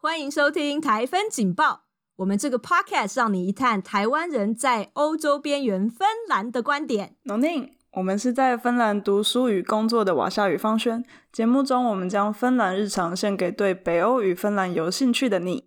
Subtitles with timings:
[0.00, 1.82] 欢迎收听台风警报。
[2.18, 7.16] 我们这个 podcast 让你一探台湾人在欧洲边缘芬兰的观点。
[7.24, 11.04] 农宁，我们是在芬兰读书与工作的瓦夏与方轩。
[11.32, 15.64] 节目中，我们将芬兰日常献给对北欧与芬兰有兴趣的你。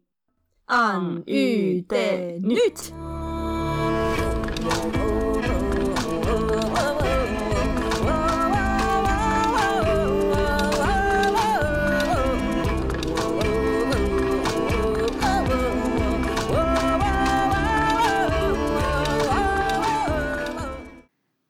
[0.68, 1.98] 暗喻的
[2.40, 3.21] Nyt。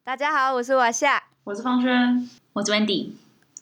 [0.04, 3.12] 大家好，我是瓦夏，我是方轩，我是 Wendy。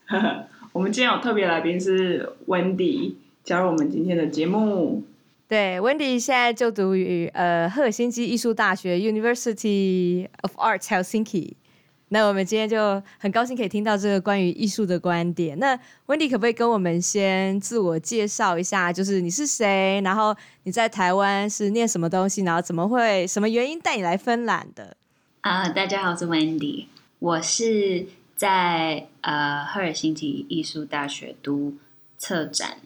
[0.71, 5.03] 我们今天有特别来宾是 Wendy，加入我们今天的节目。
[5.49, 11.55] 对，Wendy 现在就读于呃赫尔辛基艺术大学 University of Arts Helsinki。
[12.07, 15.59] 那我们今天就很高兴可以听到这个关于艺术的观点。
[15.59, 15.77] 那
[16.07, 18.93] Wendy 可不可以跟我们先自我介绍一下？
[18.93, 19.99] 就是你是谁？
[20.05, 20.33] 然后
[20.63, 22.43] 你在台湾是念什么东西？
[22.43, 24.95] 然后怎么会什么原因带你来芬兰的？
[25.41, 26.87] 啊大家好，我是 Wendy，
[27.19, 31.77] 我是在呃赫尔辛基艺术大学读
[32.17, 32.79] 策展，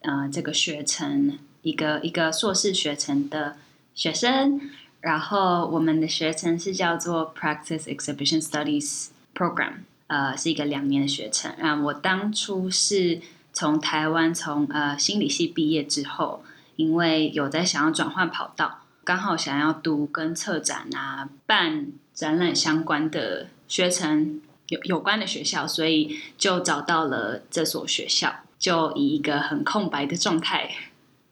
[0.00, 3.56] 呃这个学程一个一个硕士学程的
[3.94, 4.58] 学生，
[5.02, 11.52] 然后我们的学程是叫做 Practice Exhibition Studies Program，呃是一个两年的学程。
[11.60, 13.20] 啊，我当初是
[13.52, 16.42] 从台湾从呃心理系毕业之后，
[16.76, 18.78] 因为有在想要转换跑道。
[19.04, 30.70] 刚好想要读跟策展啊、办展览相关的学程有有关的学校，所以就找到了这所学校，就以一个很空白的状态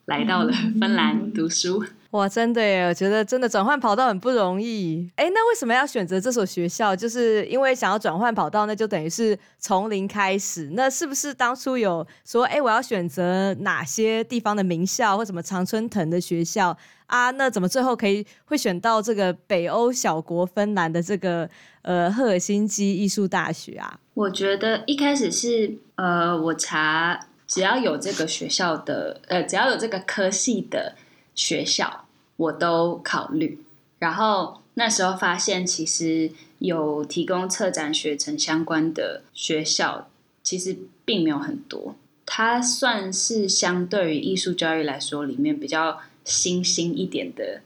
[0.07, 1.85] 来到了芬兰读书。
[2.13, 2.87] 哇，真的耶！
[2.87, 5.11] 我觉得真的转换跑道很不容易。
[5.17, 6.97] 哎，那为什么要选择这所学校？
[6.97, 10.71] 就是因为想要转换跑道，那就等于是从零开始。
[10.73, 16.75] 那是不是当初有说，哎，我要选择哪些地方的名校或什么常春藤的学校
[17.09, 17.31] 啊？
[17.33, 21.47] 那怎么最后可以会选到这个北欧小国芬兰的这个
[21.83, 24.01] 呃赫尔辛基艺术大学啊？
[24.15, 30.95] 我觉得一开始是呃，我查只要有这个学校的呃，只要有这个科系的。
[31.39, 32.05] 学校
[32.37, 33.63] 我都考虑，
[34.01, 40.09] 然后那时候发现，其实有提供策展学程相关的学校，
[40.43, 41.95] 其实并没有很多。
[42.27, 47.61] 它算是相对于艺术教育来说，里面比较新兴一点的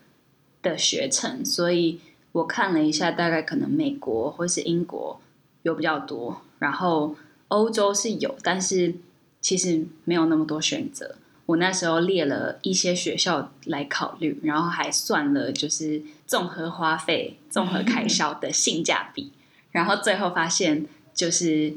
[0.61, 1.43] 的学程。
[1.43, 1.99] 所以
[2.33, 5.19] 我看了一下，大概可能美国或是英国
[5.63, 7.17] 有比较多，然后
[7.49, 8.97] 欧洲是有，但是
[9.41, 11.17] 其实没有那么多选择。
[11.47, 19.33] 我那时候列了一些学校来考虑，然后还算了就是综合花费、综合开销的性价比，
[19.73, 21.75] 然后最后发现就是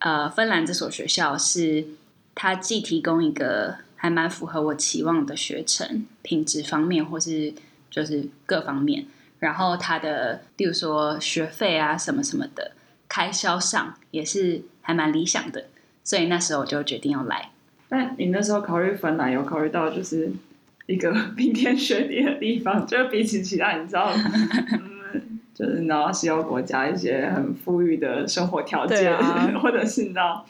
[0.00, 1.86] 呃，芬兰这所学校是
[2.34, 7.54] 它既提供一个还蛮符合我期望的学程，品质方面或是
[7.90, 9.06] 就是各方面，
[9.38, 12.72] 然后它的例如说学费啊什么什么的
[13.08, 15.64] 开销上也是还蛮理想的，
[16.04, 17.50] 所以那时候我就决定要来。
[17.88, 20.32] 但你那时候考虑芬兰，有考虑到就是
[20.86, 24.12] 一个 冰天雪地的地方，就是比起其他，你知道，
[25.14, 30.44] 嗯，就是你知道西欧国家一些很富裕的生活条件，啊、 或者是你知道，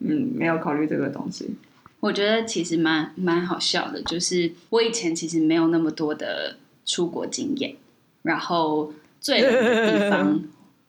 [0.00, 1.54] 嗯，没有考虑这个东西。
[2.00, 7.76] 我觉得其实蛮蛮好笑的，就是我以前其实没有那么多的出国经验，
[8.22, 10.42] 然后最冷的地方，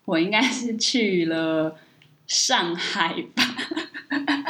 [0.05, 1.75] 我应该是去了
[2.27, 3.43] 上海吧。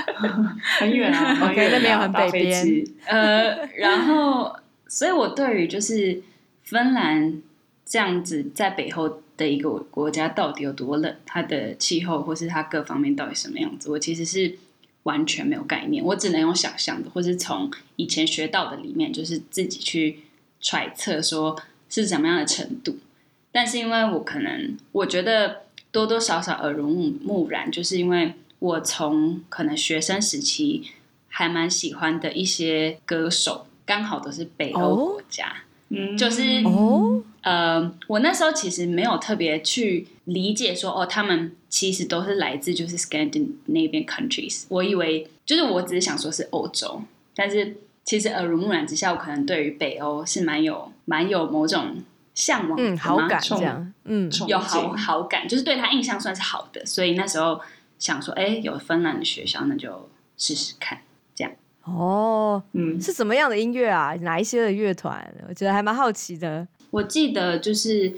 [0.80, 2.86] 很远啊，OK，那边有很北边。
[3.06, 4.56] 呃，然后，
[4.88, 6.22] 所以我对于就是
[6.64, 7.42] 芬兰
[7.86, 14.58] 这样子在北欧的一个国家到底有多冷，它的气候或是它各方面到底什么样子，我其实是
[15.04, 16.04] 完全没有概念。
[16.04, 20.20] 我只能用想象的，或是从以前学到的里面，就是自己去
[20.62, 21.60] 揣测说
[21.90, 22.98] 是怎么样的程度。
[23.52, 26.88] 但是因为我可能我觉得多多少少耳濡
[27.22, 28.34] 目染，就是因为。
[28.64, 30.90] 我从可能学生时期
[31.28, 35.54] 还蛮喜欢的一些歌手，刚好都是北欧国家，
[35.90, 47.02] 嗯，就是哦，呃，我那时候其实没有特别去理解说，哦，他们其实都是来自就是 Scandinavian countries，我以为就是我只是想说是欧洲，
[47.36, 47.76] 但是
[48.06, 51.98] 其实耳濡目染之下，我可能对于北欧是蛮有蛮有某种
[52.34, 57.60] 向往，嗯，好感这样，嗯，有好好感，就是对他印象算是好的，所以那时候。
[58.04, 61.00] 想说，哎，有芬兰的学校，那就试试看，
[61.34, 61.54] 这样。
[61.86, 64.14] 哦，嗯，是什么样的音乐啊？
[64.24, 65.34] 哪一些的乐团？
[65.48, 66.68] 我觉得还蛮好奇的。
[66.92, 68.14] 我记得就是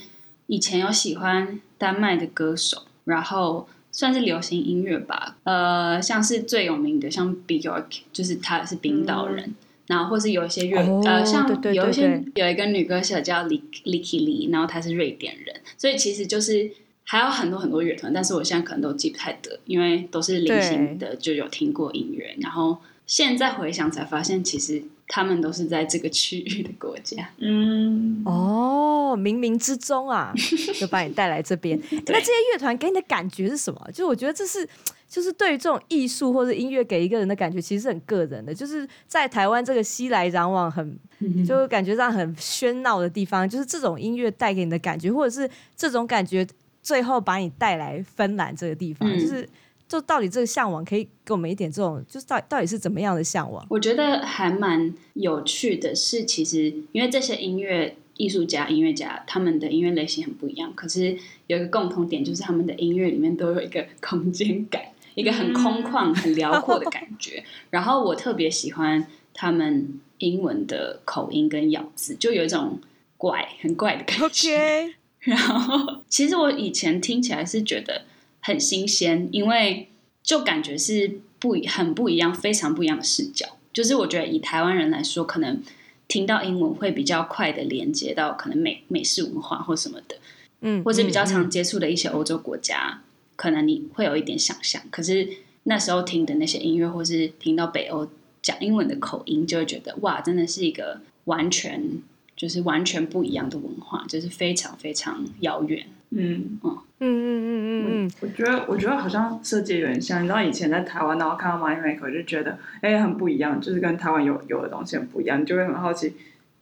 [0.47, 5.37] 以前有喜欢丹麦的歌手，然后算是流行音乐吧。
[5.43, 9.55] 呃，像是最有名的，像 Björk，就是他是冰岛人，嗯、
[9.85, 16.71] 然后或是有一些乐、哦、呃，像有一些有一个女歌手叫 Licky Lee，然后她是瑞典人，所以其实就是
[17.05, 27.29] 还有很多很多乐团，但是我现在可能都记不太得，因为都是零星的就有听过音乐，然后现在回想才发现，其实他们都是在这个区域的国家。
[27.37, 30.33] 嗯，哦，冥冥之中啊，
[30.79, 31.79] 就把你带来这边。
[31.91, 33.89] 那这些乐团给你的感觉是什么？
[33.93, 34.67] 就我觉得这是。
[35.07, 38.53] 就是对于这种艺术或者音乐给一个人的感觉，其实是很个人的。
[38.53, 40.99] 就是在台湾这个熙来攘往很，
[41.45, 46.45] 就感觉上很喧闹的地方，就是这种音乐带给你的感觉，或者是这种感觉
[46.85, 49.49] 最后把你带来芬兰这个地方，就是
[49.87, 53.65] 就到底这个向往可以给我们一点这种，就是到到底是怎么样的向往？
[53.71, 61.17] 我觉得还蛮有趣的是，其实因为这些音乐艺术家、音乐家他们的音乐类型很不一样，可是
[61.47, 64.81] 有一个共同点，就是他们的音乐里面都有一个空间感。
[65.15, 67.41] 一个很空旷、很辽阔的感觉，
[67.71, 72.77] 然后我特别喜欢他们英文的口音跟咬字，就有一种
[73.15, 74.57] 怪、很怪的感觉。
[74.57, 74.93] Okay.
[75.27, 78.03] 然后，其实我以前听起来是觉得
[78.41, 79.89] 很新鲜，因为
[80.23, 83.57] 就感觉是不很不一样、非常不一样的视角。
[83.73, 85.61] 就是我觉得以台湾人来说，可能
[86.07, 90.15] 听到英文会比较快的连接到可能美美式文化或什么的，
[90.61, 93.01] 嗯，或者比较常接触的一些欧洲国家。
[93.35, 95.27] 可能你会有一点想象，可是
[95.63, 98.07] 那时候听的那些音乐，或是听到北欧
[98.41, 102.01] 讲英文的口音，就会觉得哇，真的是一个完全
[102.35, 105.85] 就是完全不一样的文化，就是非常非常遥远。
[106.11, 106.59] 嗯。
[106.63, 106.77] 嗯。
[106.97, 116.13] 嗯嗯嗯嗯嗯，我觉得我觉得好像设计有点像，你知道以前在台湾，然后看到 Moneymaker 就觉得哎、欸、很不一样，就是跟台湾有有的东西很不一样，你就会很好奇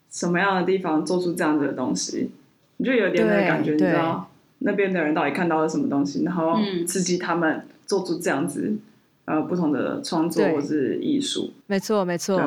[0.09, 2.31] 什么样的地方做出这样子的东西，
[2.77, 4.27] 你就有点那个感觉，你知道。
[4.65, 8.79] 那边的人到底看到了什么东西，然后刺激他们做出这样子、嗯、
[9.25, 11.53] 呃不同的创作或是艺术。
[11.67, 12.37] 没错，没错。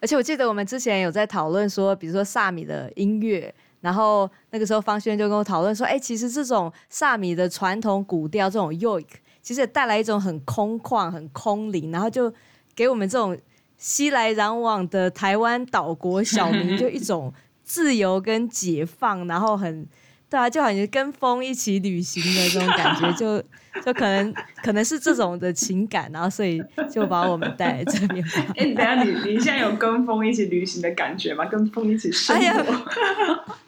[0.00, 9.06] 而且我记得我们之前有在讨论说，比如说萨米的音乐，然后那个时候方轩就跟我讨论说，哎，其实这种萨米的传统古调这种 yoik，
[9.42, 12.32] 其实也带来一种很空旷、很空灵，然后就
[12.74, 13.36] 给我们这种
[13.76, 17.32] 熙来攘往的台湾岛国小民就一种
[17.64, 19.86] 自由跟解放，然后很。
[20.28, 23.40] 对啊，就好像跟风一起旅行的这种感觉，就
[23.84, 28.24] 就可能可能是这种的情感，然后所以就把我们带来这边。
[28.56, 31.44] 哎，等下你你现在有跟风一起旅行的感觉吗？
[31.46, 32.42] 跟风一起生活？
[32.42, 32.64] 哎呀，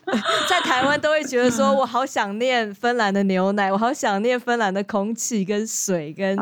[0.48, 6.36] 在台湾都会觉得说，我好想念芬兰的牛奶，我好想念芬兰的空气跟水跟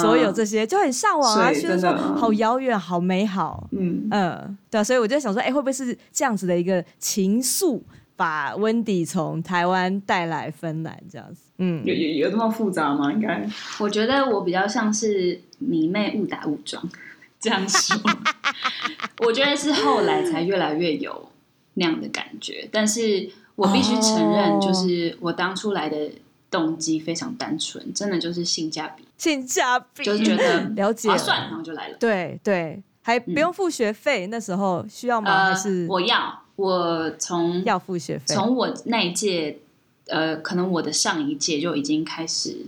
[0.00, 3.68] 所有这些，就很向往啊，觉得说好遥远，好美好。
[3.72, 7.82] 嗯嗯，对啊，所以我就想说，哎，会不会是这样子的一个情愫？
[8.18, 13.12] 把温迪从台湾带来芬兰这样子，嗯，有有有这么复杂吗？
[13.12, 13.48] 应该，
[13.78, 16.82] 我觉得我比较像是迷妹误打误撞
[17.38, 17.96] 这样说。
[19.24, 21.30] 我觉得是后来才越来越有
[21.74, 26.10] 那样的感觉，但是我必须承认，就是我当初来的
[26.50, 31.96] 动机非常单纯，真的就是性价比，性价比就是觉得 了解划算，然后就来了。
[32.00, 35.50] 对对，还不用付学费，嗯、那时候需要吗？
[35.50, 36.42] 还是、呃、我要？
[36.58, 39.58] 我从要付学费，从我那一届，
[40.06, 42.66] 呃，可能我的上一届就已经开始，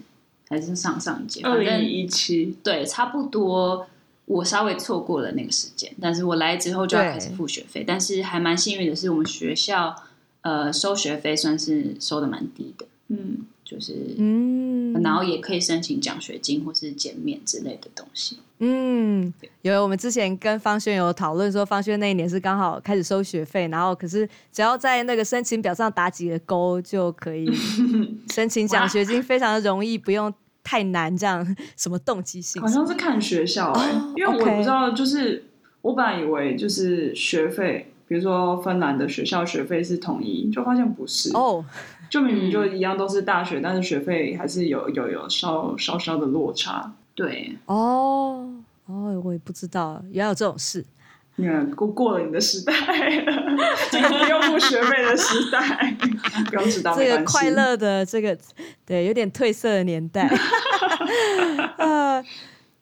[0.48, 3.86] 还是上上一届，二零一七，对，差不多。
[4.26, 7.82] 我稍微错过了那个时间，但是我来之后就要开始付学费。
[7.84, 9.92] 但是还蛮幸运的是，我们学校
[10.42, 18.38] 呃收学费算是收的蛮低的，嗯，就是嗯，然后也可以申请奖学金或是减免之类的东西。
[18.62, 27.50] 嗯，有我们之前跟方轩有讨论说，方轩那一年是刚好开始收学费，然后可是只要在那个申请表上打几个勾就可以
[28.30, 30.30] 申请奖学金，非常的容易，不用
[30.62, 32.60] 太难，这样什么动机性？
[32.60, 35.46] 好像是看学校哎、欸，oh, 因为我不知道，就是
[35.80, 41.64] 我本来以为就是学费，比如说芬兰的学校学费是统一，就发现不是哦，oh.
[42.10, 46.92] 就明明就一样都是大学，但是学费还是有有有稍稍稍的落差。
[47.14, 48.50] 对哦
[48.86, 50.84] 哦，我也不知道，原来有这种事。
[51.36, 53.56] 你看，过过了你的时代了，
[53.90, 55.96] 这个不用付学费的时代，
[56.46, 58.36] 不用知道这个快乐的这个
[58.84, 60.28] 对有点褪色的年代。
[61.78, 62.22] 呃，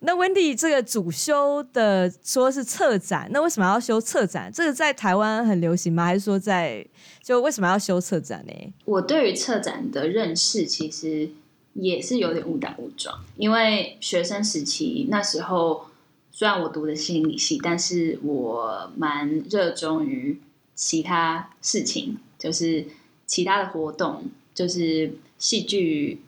[0.00, 4.50] 那温蒂这个主修的说是策展，那为什么要修策展？
[4.52, 6.04] 这个在台湾很流行吗？
[6.04, 6.86] 还是说在
[7.22, 8.72] 就为什么要修策展呢？
[8.84, 11.30] 我对于策展的认识其实。
[11.74, 15.86] 也是有点误打误撞，因为学生时期那时候，
[16.32, 20.40] 虽然我读的心理系，但是我蛮热衷于
[20.74, 22.84] 其他事情，就是
[23.26, 26.20] 其他的活动，就是戏剧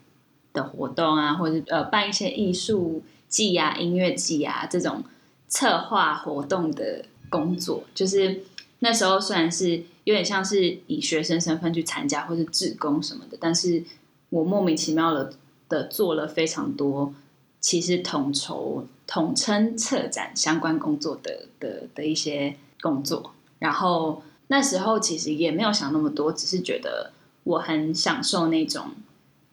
[0.53, 5.03] 的活动啊，或者呃办一些艺术季啊、音乐季啊这种
[5.47, 8.43] 策划活动的工作，就是
[8.79, 13.83] 那时候虽然是有点像是以学生身份去参加或是志工什么的，但是
[14.29, 15.33] 我莫名其妙的
[15.69, 17.13] 的做了非常多，
[17.61, 27.13] 其实统筹统称策展相关工作的的的一些工作，然后那时候其实也没有想那么多，只是觉得
[27.45, 28.87] 我很享受那种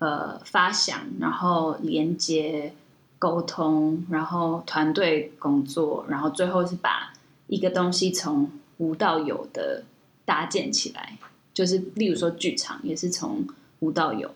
[0.00, 2.75] 呃发想，然后连接。
[3.18, 7.12] 沟通，然后团队工作，然后最后是把
[7.48, 9.82] 一个东西从无到有的
[10.25, 11.18] 搭建起来，
[11.52, 13.44] 就是例如说剧场也是从
[13.80, 14.30] 无到有，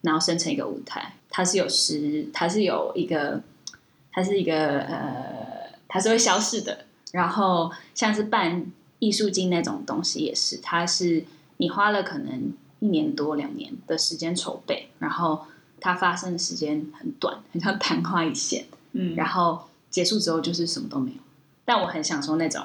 [0.00, 3.40] 然后生成一个舞台，它是有时，它是有一个，
[4.10, 6.86] 它是一个呃，它是会消逝的。
[7.12, 8.66] 然后像是办
[8.98, 11.24] 艺术金那种东西也是，它是
[11.58, 15.46] 你花了可能一年多两年的时间筹备，然后。
[15.84, 21.16] 它发生的时间很短，很像昙花一现，嗯，然后结束之后就是什么都没有。
[21.66, 22.64] 但我很享受那种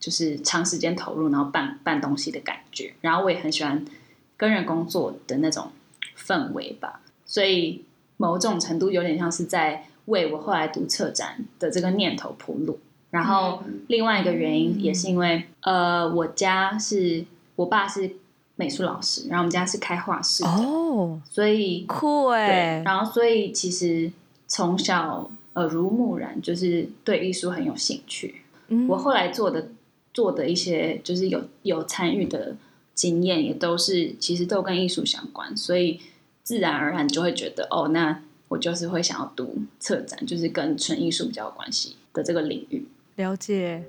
[0.00, 2.92] 就是长时间投入，然后办办东西的感觉。
[3.02, 3.84] 然后我也很喜欢
[4.36, 5.70] 跟人工作的那种
[6.18, 7.02] 氛围吧。
[7.24, 7.84] 所以
[8.16, 12.80] 某种程度有点像是在为我后来读策展的这个念头铺路。
[13.10, 18.16] 然后另外一个原因也是因为，嗯、呃，我家是我爸是。
[18.56, 22.82] 美术老师，然后我们家是开画室的，哦，所以酷哎。
[22.84, 24.10] 然后所以其实
[24.48, 28.42] 从小耳濡目染，就是对艺术很有兴趣。
[28.68, 29.68] 嗯，我后来做的
[30.12, 32.56] 做的一些，就是有有参与的
[32.94, 36.00] 经验，也都是其实都跟艺术相关，所以
[36.42, 42.86] 自然而然就会觉得，哦，那我就是会想要读策展，就是跟纯艺术比较有关系的这个领域。
[43.16, 43.82] 了解。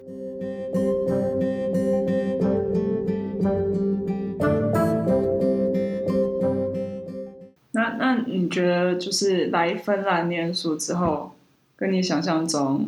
[8.40, 11.32] 你觉得就是来芬兰念书之后，
[11.76, 12.88] 跟你想象中，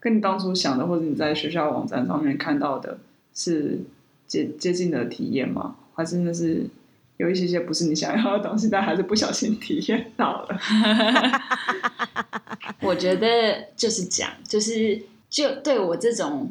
[0.00, 2.98] 跟你当初想的，或者你在学校网站上面看到的，
[3.34, 3.80] 是
[4.26, 5.76] 接接近的体验吗？
[5.94, 6.66] 还是那是
[7.18, 10.58] 有一些些不是你想要的东西，但还是不小心体验到了？
[12.80, 16.50] 我觉得就是讲，就是就对我这种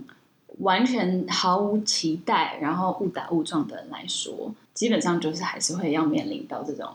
[0.60, 6.90] 完全毫无期待，然后误打误撞的人来说，基本上就是还是会要面临到这种。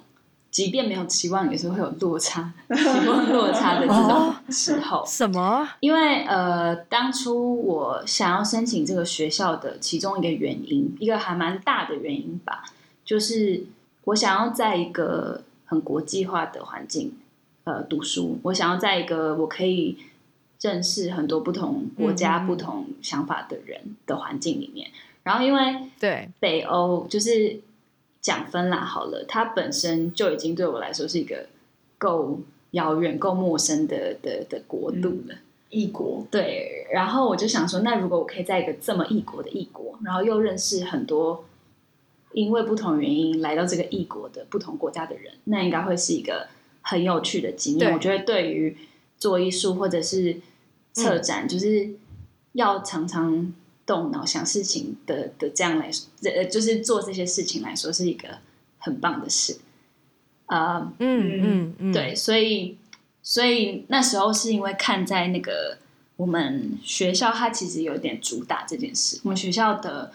[0.50, 4.98] 即便没有期望，也是会有落差， 期望落差的这种时候。
[4.98, 5.68] 哦、什么？
[5.78, 12.64] 因为呃，当初我想要申请这个学校的其中一个原因，一个还蛮大的原因吧，
[13.04, 13.64] 就是
[14.06, 17.12] 我想要在一个很国际化的环境
[17.62, 19.98] 呃读书，我想要在一个我可以
[20.60, 24.90] 认识很多不同国家、嗯、不同想法的人的环境里面。
[25.22, 27.60] 然后因为对北欧就是。
[28.20, 31.46] 讲芬兰好了，它本身就已经对我来说是一个
[31.96, 32.38] 够
[32.72, 35.34] 遥远、够陌生的的的国度了，
[35.70, 36.26] 异国。
[36.30, 41.44] 对，然后我就想说，那如果我可以在一个这么异国的异国，然后又认识很多
[42.32, 46.48] 因为不同原因来到这个异国的不同国家的人，那应该会是一个
[46.82, 47.92] 很有趣的经验。
[47.92, 48.76] 我觉得对于
[49.16, 50.36] 做艺术或者是
[50.92, 51.90] 策展，嗯、就是
[52.52, 53.54] 要常常。
[53.90, 58.38] 动脑想事情的的这样来说，呃，就是做这些事情来说是一个
[58.78, 59.58] 很棒的事，
[60.46, 62.76] 啊、uh, 嗯，嗯嗯，对，所以
[63.20, 65.78] 所以那时候是因为看在那个
[66.14, 69.18] 我们学校，它其实有点主打这件事。
[69.24, 70.12] 我们学校的，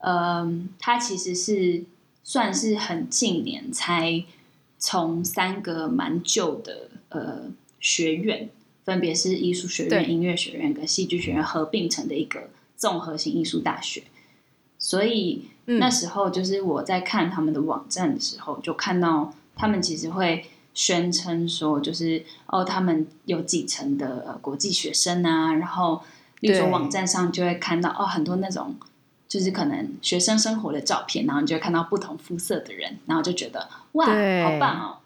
[0.00, 1.84] 嗯，它其实是
[2.22, 4.22] 算是很近年才
[4.78, 7.44] 从三个蛮旧的呃
[7.80, 8.50] 学院，
[8.84, 12.50] 分别是艺术学院、音乐学院跟戏剧学院合并成的一个。
[12.76, 14.02] 综合性艺术大学，
[14.78, 26.02] 所以那时候就是我在看他们的网站的时候，就看到他们其实会宣称说，就是哦，他们有几成的国际学生啊，然后，
[26.40, 28.76] 例如说网站上就会看到哦，很多那种
[29.26, 34.98] 就是可能学生生活的照片，然后你就会看到不同肤色的人，然后就觉得哇，好棒哦！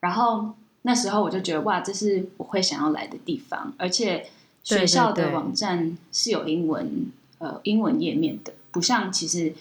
[0.00, 4.30] 然后那时候我就觉得哇，这是我会想要来的地方，而且。
[4.66, 7.06] 学校的网站是有英文，
[7.38, 9.54] 呃，英文页面的，不像其实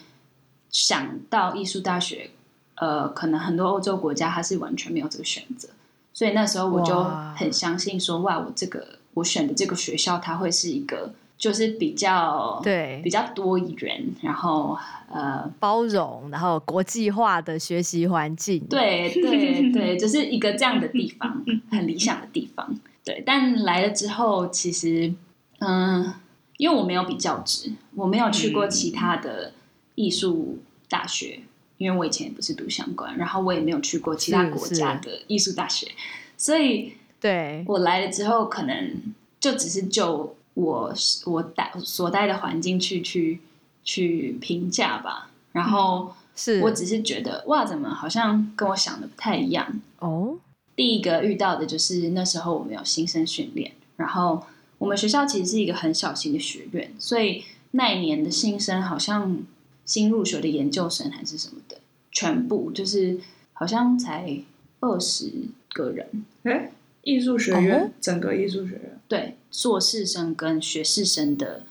[0.71, 2.31] 想到艺术大学，
[2.75, 5.69] 呃，可能很多欧洲国家它是完全没有这个选择，
[6.11, 7.03] 所以那时候我就
[7.35, 12.99] 很相信说，哇，哇，我这个我选的这个学校，它会是一个就是比较对。
[13.03, 14.75] 比较多元，然后
[15.11, 22.75] 呃包容，然后国际化的学习环境，对对对， 就是一个这样的地方，很理想的地方。
[23.05, 25.13] 对，但来了之后，其实，
[25.59, 26.13] 嗯，
[26.57, 29.53] 因为我没有比较值，我没有去过其他的
[29.93, 30.57] 艺术
[30.89, 31.47] 大学，嗯、
[31.77, 35.87] 因为我以前也不是读相关，然后我也没有去过其他国家的艺术大学，
[36.35, 38.99] 所以，对我来了之后，可能
[39.39, 40.93] 就只是就我
[41.25, 43.39] 我待所待的环境去去
[43.83, 45.29] 去评价吧。
[45.51, 50.37] 然后是我只是觉得哇，怎么好像跟我想的不太一样哦。
[50.75, 54.43] 第一个遇到的就是那时候我们有新生训练，然后
[54.77, 59.37] 我们学校其实是一个很小型的学院，所以那一年的新生好像
[59.85, 61.77] 新入学的研究生还是什么的，
[62.11, 63.17] 全部就是
[63.53, 64.41] 好像才
[64.81, 65.31] 二十
[65.69, 66.25] 个人。
[66.43, 66.71] 哎，
[67.03, 71.63] 艺术学院、哦、整个艺术学院对硕士生跟学士生的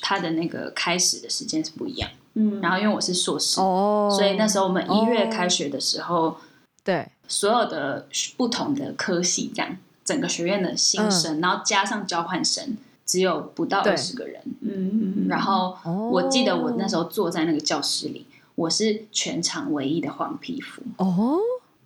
[0.00, 2.08] 他的那个开始的时间是不一样。
[2.34, 6.16] 嗯，然后因为我是硕士，哦，所以那时候我们一月开学的时候。
[6.16, 6.36] 哦
[6.84, 9.74] 对，所有的不同的科系，这样
[10.04, 12.76] 整个学院的新生，嗯、然后加上交换生，
[13.06, 14.42] 只有不到二十个人。
[14.60, 15.78] 嗯，然后
[16.10, 20.82] 我记得我那时候坐在那个教室里，我是全场唯一的黄皮肤。
[20.98, 21.38] 哦，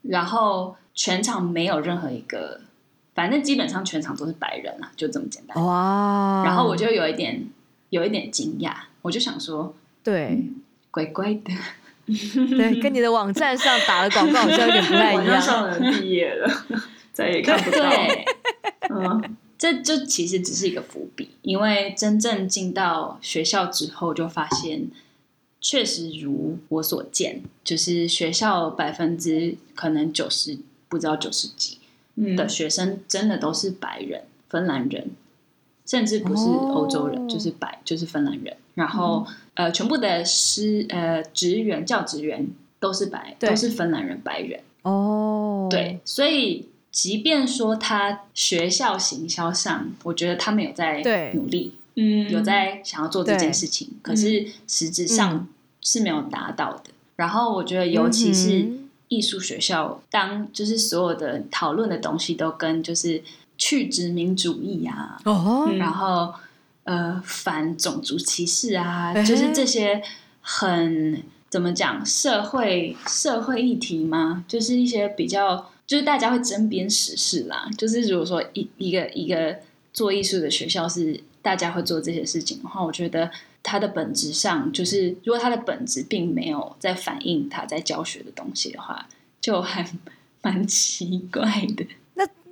[0.03, 2.61] 然后全场没有任何一个，
[3.15, 5.65] 反正基本上全场都是白人啊，就这么简单。
[5.65, 6.43] 哇！
[6.45, 7.49] 然后我就有一点
[7.91, 10.57] 有一点惊讶，我就想说，对，嗯、
[10.91, 11.53] 乖乖的。
[12.49, 15.25] 对， 跟你的网站上打的广告好像有点不太一样。
[15.25, 16.65] 网站上的毕业了，
[17.13, 17.79] 再也看不到。
[17.91, 18.25] 对，
[18.91, 24.89] 嗯，这就其实只是一个伏笔，因为真正进到学校之后，就发现
[25.61, 31.79] 确实如我所见，就是学校百分之可能九十，不知道九十几
[32.37, 35.11] 的学生真的都是白人、芬兰人。
[35.87, 37.31] 甚至不是欧洲人，oh.
[37.31, 38.55] 就是白，就是芬兰人。
[38.75, 42.47] 然后，嗯、呃，全部的师呃职员、教职员
[42.79, 44.61] 都是白，都是芬兰人，白人。
[44.83, 45.69] 哦，oh.
[45.69, 51.03] 对，所以即便说他学校行销上，我觉得他们有在
[51.35, 55.49] 努力，嗯，有在想要做这件事情，可是实质上
[55.81, 56.85] 是没有达到的。
[56.87, 58.71] 嗯、然后，我觉得尤其是
[59.09, 63.23] 艺术学校，当就是所有的讨论的东西都跟就是。
[63.61, 65.69] 去殖民主义啊，oh.
[65.79, 66.33] 然后
[66.89, 70.03] 呃反种族歧视啊，欸、就是这些
[70.41, 74.43] 很怎么讲社会社会议题吗？
[74.49, 77.69] 就是一些比较就是大家会争边时事啦。
[77.77, 79.59] 就是如果说一一个一个
[79.93, 83.31] 做艺术的学校是大家会做这些事情的话，我觉得
[83.63, 89.07] 它的本质上就是如果它的本质并没有在反映他在教学的东西的话，
[89.43, 89.87] 就还
[90.41, 91.43] 蛮奇怪
[91.77, 91.85] 的。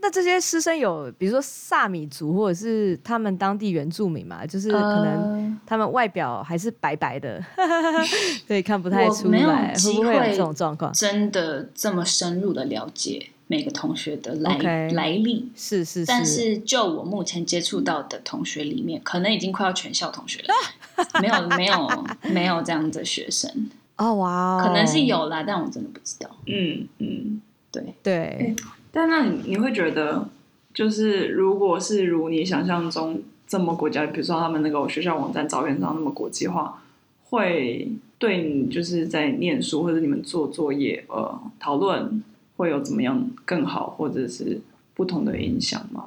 [0.06, 4.46] 那这些师生有，比如说萨米族，或者是他们当地原住民嘛？
[4.46, 7.44] 就是可能他们外表还是白白的，
[8.46, 9.74] 所以看不太出来。
[9.74, 10.92] 会不会有这种状况？
[10.92, 14.94] 真的这么深入的了解每个同学的来 Okay.
[14.94, 15.50] 来历？
[15.56, 16.06] 是，是是。
[16.06, 20.54] 但是就我目前接触到的同学里面，可能已经快要全校同学了，
[21.20, 23.50] 没有没有没有这样的学生。
[23.96, 26.30] 哦哇，可能是有啦，但我真的不知道。
[26.46, 27.42] 嗯嗯，
[27.72, 28.54] 对对。
[28.96, 30.26] 但那你你会觉得，
[30.72, 36.82] 就是如果是如你想象中这么国家，比如说他们那个学校网站照片上那么国际化，
[37.24, 42.22] 会对你就是在念书或者你们做作业呃讨论
[42.56, 44.58] 会有怎么样更好或者是
[44.94, 46.06] 不同的影响吗？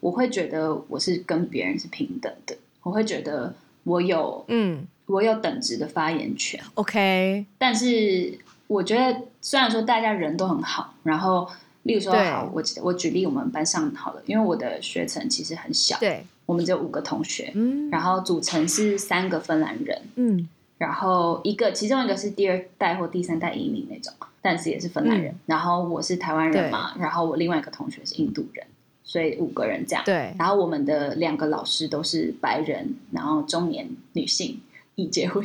[0.00, 6.62] 我会觉得我是跟别人是平等的，我会觉得我有嗯我有等值的发言权。
[6.74, 11.48] OK，但是我觉得虽然说大家人都很好，然后。
[11.88, 20.46] 例如说，好，我我举例我们班上好了，因为我的学程其实很小，对，我们只有五个同学，嗯，然后组成是三个芬兰人，嗯，
[20.76, 28.66] 然后一个其中一个是第二代或第三代移民那种，但是也是芬兰人，嗯、然后我是台湾人嘛，然后我另外一个同学是印度人，
[29.02, 34.60] 所以五个人这样，对，然后我们的两个老师都是白人，然后中年女性，
[34.96, 35.42] 已结婚。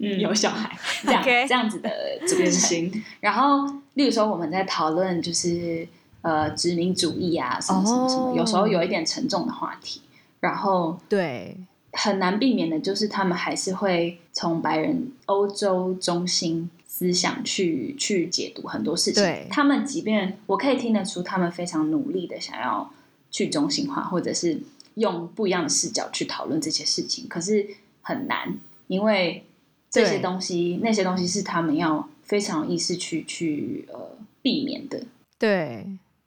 [0.00, 1.90] 嗯，有小孩这样.这样子的
[2.26, 5.86] 组成， 然后，例如说我们在讨论就是
[6.22, 8.36] 呃殖民主义啊什么什么什么，oh.
[8.38, 10.00] 有时候有一点沉重的话题，
[10.38, 11.56] 然后对，
[11.92, 19.20] 很难避免的就是他们还是会从白人欧洲中心思想去去解读很多事情。
[19.20, 22.88] 对，他们即便我可以听得出他们非常努力的想要
[23.32, 24.60] 去中心化，或者是
[24.94, 27.66] 用不一样的视角去讨论这些事情，可是
[28.02, 28.56] 很难，
[28.86, 29.44] 因为。
[29.90, 33.98] 这些东西，那些东西是他们要非常有意识去去呃
[34.42, 35.00] 避免的。
[35.38, 35.86] 对，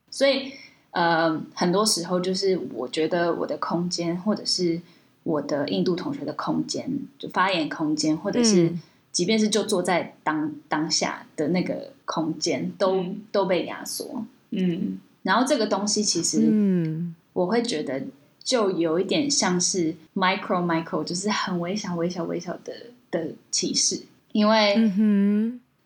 [0.10, 0.52] 所以
[0.91, 4.82] 呃，很多时候就是我觉得我的空间，或者是
[5.24, 8.74] 我的印度同学的空间，就发言空间，或者是
[9.12, 14.26] 即便是就坐在当当下的那个空间，都、嗯、都被压缩。
[14.50, 18.02] 嗯，然后这个东西其实，嗯，我会觉得
[18.43, 22.74] 就有一点像是 micro micro，就是很微小、微小、微小的。
[23.12, 24.89] 的歧视，因为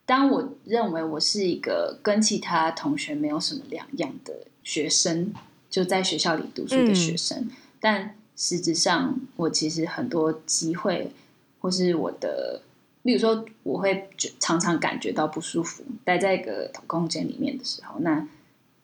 [0.05, 4.33] 当我认为我是一个跟其他同学没有什么两样的
[4.63, 5.33] 学生，
[5.69, 11.11] 就在学校里读书的学生，嗯、但实质上我其实很多机会，
[11.59, 12.61] 或是我的，
[13.01, 14.07] 例如说我会
[14.39, 18.27] 常常感觉到不舒服，待在一个空间里面的时候，那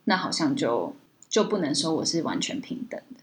[0.05, 0.95] 那好像就
[1.29, 3.21] 就不能说我是完全平等的。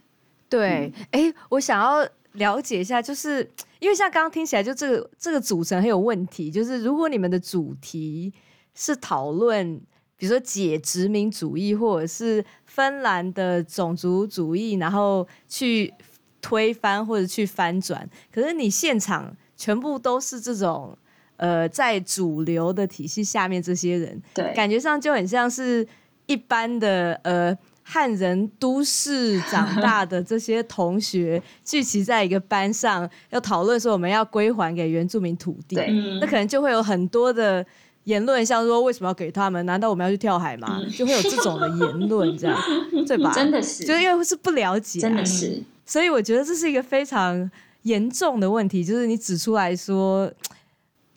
[0.48, 3.50] 对，哎、嗯，我想要了解一下，就是
[3.80, 6.50] 因为像刚刚听起来，就这个这个组成很有问题。
[6.50, 8.32] 就是如果你们的主题
[8.74, 9.80] 是讨论，
[10.16, 15.92] 比如说解殖民主义，或者是芬兰的种族主义，然后去
[16.40, 20.96] 推翻或者去翻转，可是你现场全部都是这种
[21.36, 25.86] 呃，在主流的体系下面这些人，对，感觉上就很像是
[26.26, 27.58] 一般的呃。
[27.90, 35.76] 汉人都市长大的这些同学 聚集在一个班上，要讨论说我们要归还给原住民土地，
[36.20, 37.64] 那可能就会有很多的
[38.04, 39.64] 言论，像说为什么要给他们？
[39.64, 40.82] 难道我们要去跳海吗？
[40.94, 42.60] 就会有这种的言论，这样
[43.08, 43.32] 对吧？
[43.32, 47.50] 真的是，就因为是不了解，真的是，所以我觉得这是一个非常
[47.84, 50.30] 严重的问题，就是你指出来说，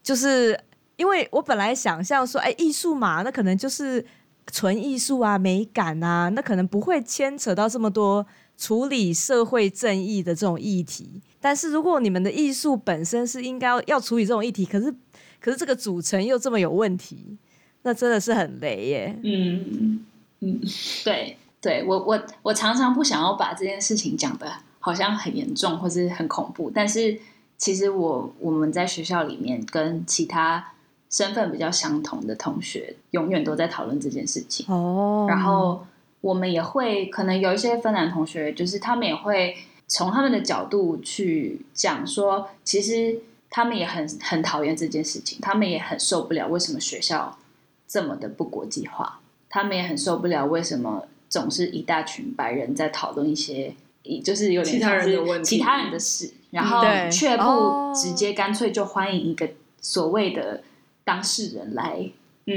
[0.01, 0.57] 就是
[0.95, 4.05] 因为我本来想象说，哎，艺术嘛，那可能就是。
[4.51, 11.21] 纯艺术啊，美感啊，那可能不会牵扯到这么多处理社会正义的这种议题。
[11.39, 14.93] 但是如果你们的艺术本身是应该要要处理这种议题，可是
[15.39, 17.37] 可是这个组成又这么有问题，
[17.83, 19.19] 那真的是很雷耶。
[19.23, 20.05] 嗯
[20.41, 20.59] 嗯，
[21.05, 27.17] 对对，我我我常常不想要把这件事情讲得好像很严重或是很恐怖，但是
[27.57, 30.73] 其实我我们在学校里面跟其他。
[31.11, 34.65] 身份比较相同的同学，永远都在讨论这件事情。
[34.73, 35.85] 哦，然后
[36.21, 43.19] 我们也会可能有一些芬兰同学，就是他们也会从他们的角度去讲说，其实
[43.49, 47.37] 他们也很很讨厌这件事情，他们也很受不了为什么学校
[47.85, 49.19] 这么的不国际化，
[49.49, 53.75] 他们也很受不了为什么总是一大群白人在讨论一些，
[54.23, 59.49] 就是有点像是其他人的问题，其他人的事，然后却不直接干脆就欢迎一个
[59.81, 60.63] 所谓的。
[61.03, 62.09] 当事人来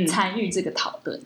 [0.09, 1.25] 参与这个讨论，嗯，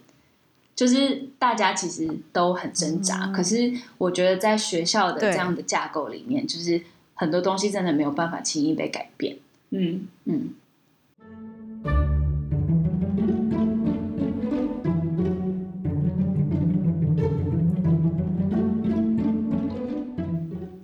[0.75, 3.33] 就是大家其实都很挣扎，嗯。
[3.33, 6.81] 可是我觉得在学校的这样的架构里面，就是
[7.15, 9.39] 很多东西真的没有办法轻易被改变。
[9.71, 10.55] 嗯嗯。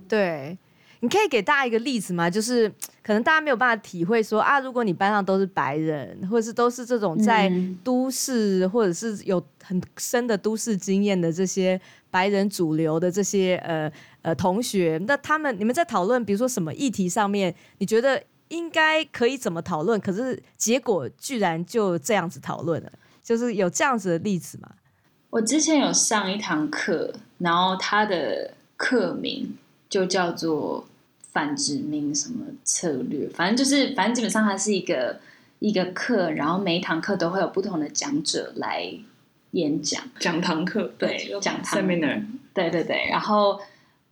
[0.07, 0.57] 对。
[1.01, 2.29] 你可以给大家一个例子吗？
[2.29, 2.67] 就是
[3.03, 7.51] 可能大家没有办法体会说啊，如果你班上都是白人，或者是都是这种在
[7.83, 11.79] 都市或者是有很深的都市经验的这些
[12.09, 19.99] 白人主流的这些呃呃同学，那他们你们在讨论，比如说什么议题上面，你觉得应该可以怎么讨论？
[19.99, 24.69] 可是结果居然就这样子讨论了，就是有这样子的例子吗？
[25.31, 29.53] 我之前有上一堂课，然后他的课名
[29.95, 30.85] 就叫做。
[31.35, 33.27] 反殖民什么策略？
[33.27, 35.19] 反正就是，反正基本上它是一个
[35.59, 38.89] 一个课，然后每一堂课都会有不同的讲者来
[39.51, 40.01] 演讲。
[40.17, 43.07] 讲堂课，对，讲堂 seminar，对对对。
[43.09, 43.59] 然后，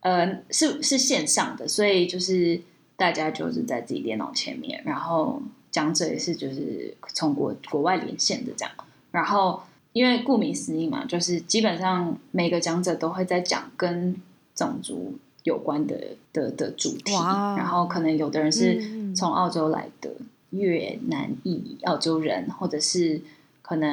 [0.02, 2.60] 呃，是是线上的，所以就是
[2.98, 5.42] 大家就是在自己电脑前面，然后
[5.72, 8.74] 讲者也是就是从国国外连线的这样。
[9.12, 14.22] 然后，因为顾名思义嘛，就是基本上每个讲者都会在讲跟
[14.54, 15.18] 种族。
[15.44, 15.96] 有关的
[16.32, 17.12] 的的主题，
[17.58, 20.10] 然后可能有的人是从澳洲来的
[20.52, 23.20] 越南裔澳洲人，或者是
[23.62, 23.92] 可能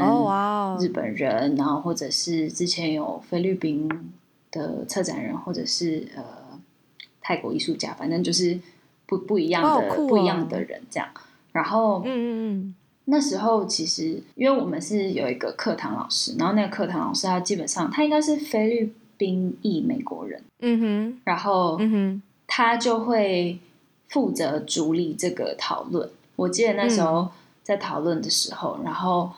[0.79, 3.89] 日本人，然后或者是之前有菲律宾
[4.53, 6.23] 的策展人，或者是呃
[7.21, 8.61] 泰国艺术家，反正就是
[9.07, 11.09] 不不一样的不一样的人这样。
[11.51, 12.29] 然后嗯嗯
[12.69, 12.75] 嗯，
[13.07, 18.95] 那时候其实因为我们是有一个课堂老师，然后那个课堂老师他基本上他应该是菲律。
[19.21, 23.59] 兵役美国人，嗯哼，然后，嗯哼，他就会
[24.09, 26.09] 负责主理这个讨论。
[26.37, 27.29] 我记得那时候
[27.63, 29.31] 在讨论的时候，嗯、然后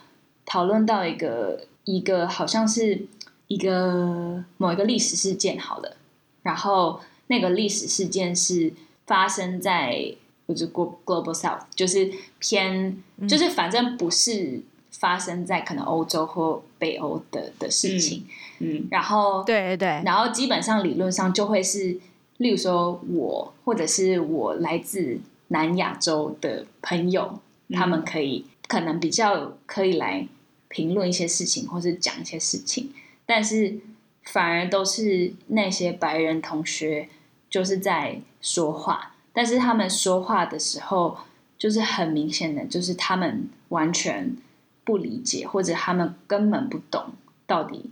[0.47, 3.07] 讨论到一个一个好像是
[3.49, 5.97] 一个某一个历史事件，好了，
[6.45, 8.73] 然后那个历史事件是
[9.05, 10.15] 发生在
[10.47, 14.63] 我就 Global South，就是偏，就是反正不是。
[14.93, 18.25] 发生在可能欧洲或北欧的的事情，
[18.61, 21.99] 嗯，嗯，然后对对对，然后基本上理论上就会是，
[22.37, 30.29] 例如说我或者是我来自南亚洲的朋友，嗯，他们可以可能比较可以来
[30.69, 32.93] 评论一些事情，或是讲一些事情，
[33.27, 33.79] 但是
[34.25, 37.09] 反而都是那些白人同学
[37.51, 41.17] 就是在说话，但是他们说话的时候，
[41.59, 44.37] 就是很明显的，就是他们完全。
[44.85, 47.13] 不理解，或者他们根本不懂
[47.47, 47.91] 到底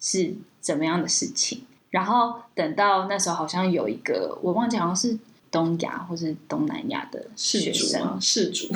[0.00, 5.18] 是怎么样的事情，然后等到那时候，好像有一个我忘记，好像是
[5.50, 8.68] 东亚或是东南亚的学生，事主，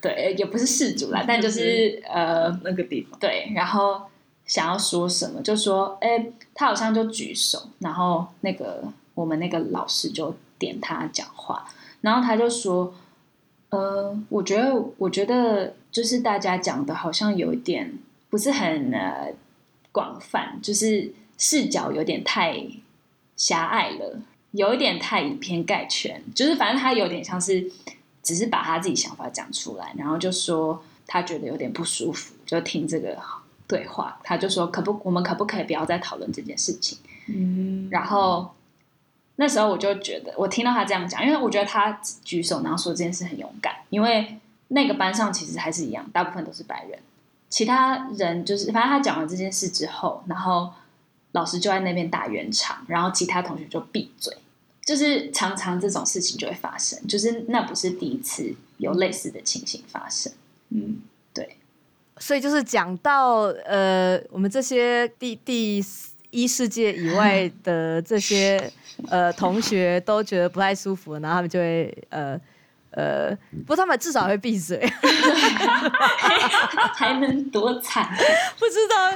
[0.00, 4.02] 对，也不是事主啦， 但就是呃那个地方，对，然后
[4.44, 11.66] 想要说什么，就说，哎，他好像就举手，然后那个我们那个老师就点他讲话，
[12.02, 12.94] 然后他就说，
[13.70, 17.98] 呃，我觉得，我觉得就是大家讲的好像有一点
[18.30, 19.32] 不是很呃
[19.92, 21.12] 广泛，就是。
[21.40, 22.60] 视角有点太
[23.36, 27.70] 狭隘了，有一点太以偏概全，就是反正他有点像是
[28.24, 33.16] 只是把他自己想法讲出来，然后就说他觉得有点不舒服，就听这个
[33.68, 36.98] 对话，他就说可不，我们可不可以不要再讨论这件事情？
[37.28, 38.50] 嗯，然后
[39.40, 46.98] 那时候我就觉得，我听到他这样讲，因为我觉得他举手然后说这件事很勇敢，因为那个班上其实还是一样，大部分都是白人，
[47.48, 50.72] 其他人就是反正他讲完这件事之后，然后。
[51.32, 54.34] 老师就在那边打圆场，然后其他同学就闭嘴，
[54.82, 60.32] 就是常常这种事情就会发生，就是那不是第一次有类似的情形发生。
[60.70, 61.02] 嗯，
[61.34, 61.58] 对，
[62.16, 65.84] 所以就是讲到呃，我们这些第第
[66.30, 68.72] 一世界以外的这些
[69.10, 72.40] 呃同学都觉得不太舒服，然后他们就会呃。
[72.92, 74.80] 呃，不过他们至少会闭嘴，
[76.96, 78.08] 还能多惨？
[78.58, 79.10] 不知道。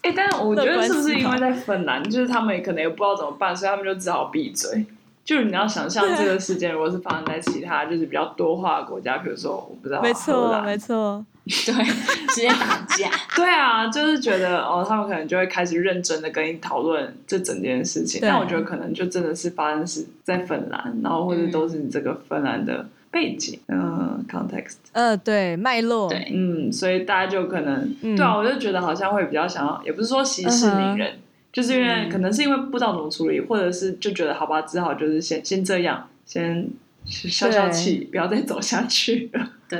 [0.00, 4.86] 哎、欸，但是我觉得是不是因为在芬兰，就是他们也可能也不知道怎么办，所以他们就只好闭嘴。
[5.24, 11.84] 就是你要想象这个事件，如果是发生在其他就是比较多话的国家，比如说我不知道，没错，没错，对，
[12.28, 13.10] 直接打架。
[13.36, 18.20] 对啊，就是觉得哦，他们可能就会开始认真的跟你讨论这整件事情。
[18.22, 22.86] 但我觉得可能就真的是发生是在芬兰，然后或者都是你这个芬兰的。
[23.12, 31.16] 背景，嗯，context，呃，对，脉络，对，嗯，所以大家就可能，嗯、对啊，我就觉得好像会比较想要，也不是说息事宁人，uh huh.
[31.52, 36.66] 就是因为可能是因为不知道怎么处理，或者是就觉得好吧，只好就是先先这样，先
[37.06, 39.52] 消消气，不要再走下去了。
[39.68, 39.78] 对，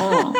[0.00, 0.32] 哦，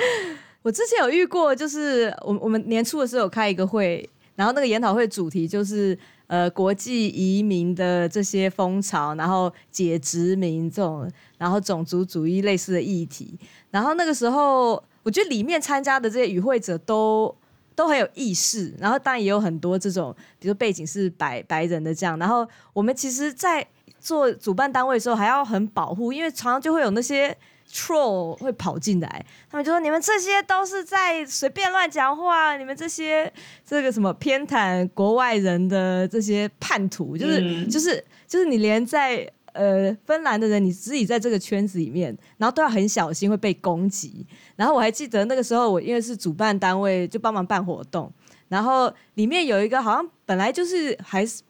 [0.62, 5.98] 我之前有遇过，就是我我们年初的时候有开一个会，然后那个研讨会主题就是。
[6.30, 13.36] 呃，国际移民的这些风潮，然后解殖民这种，然后种族主义类似的议题，
[13.72, 17.34] 然后那个时候，我觉得里面参加的这些与会者都
[17.74, 23.66] 都很有意识，然后当然也有很多这种，比如背景是白白人的这样，然后我们其实，在
[24.00, 27.36] 做主办单位的时候，还要很保护，因为常常就会有那些。
[27.72, 33.32] troll 会跑进来，他们就说：“你们这些都是在随便乱讲话，你们这些
[33.64, 42.06] 这个什么偏袒国外人的这些叛徒，就是、嗯、就是就是你连在呃芬兰的人，你自己在这个圈子里面，
[42.38, 44.26] 然后都要很小心会被攻击。
[44.56, 48.12] 然后我还记得那个时候，我因为是主办单位，就帮忙办活动，
[48.48, 51.40] 然后里面有一个好像本来就是还是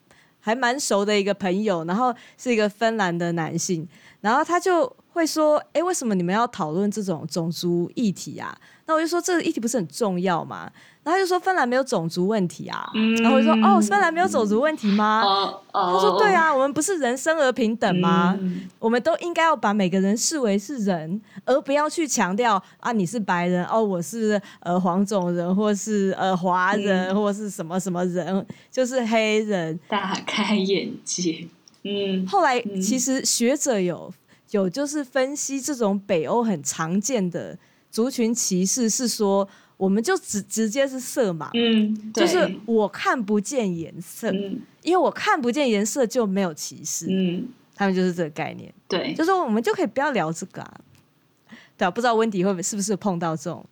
[0.41, 3.87] 还蛮熟的一个朋友，然后是一个芬兰的男性，
[4.21, 4.97] 然后他就。
[5.13, 8.57] 会说，哎，为什么你们要讨论这种种族议题啊？
[8.87, 10.71] 那我就说，这个议题不是很重要吗？
[11.03, 12.89] 然后他就说，芬兰没有种族问题啊。
[12.95, 15.23] 嗯、然后我就说，哦，芬兰没有种族问题吗？
[15.25, 18.37] 哦哦、他说，对啊，我们不是人生而平等吗？
[18.41, 29.79] 嗯、我们都应该要把每个人视为是人，而不要去强调啊，你是白人哦，我是呃黄种人，或是呃华人，嗯、或是什么什么人，就是黑人。
[29.89, 31.47] 大开眼界。
[31.85, 32.27] 嗯。
[32.27, 34.13] 后来其实学者有。
[34.53, 37.57] 有就是分析这种北欧很常见的
[37.89, 39.49] 族群歧视，是说
[39.81, 50.81] 我们就直直接是色盲，嗯，就是我看不见颜色，嗯，因为我看不见颜色就没有歧视，嗯，他们就是这个概念，对，就是我们就可以不要聊这个啊，
[51.79, 53.65] 对啊，不知道温迪会不会是不是碰到这种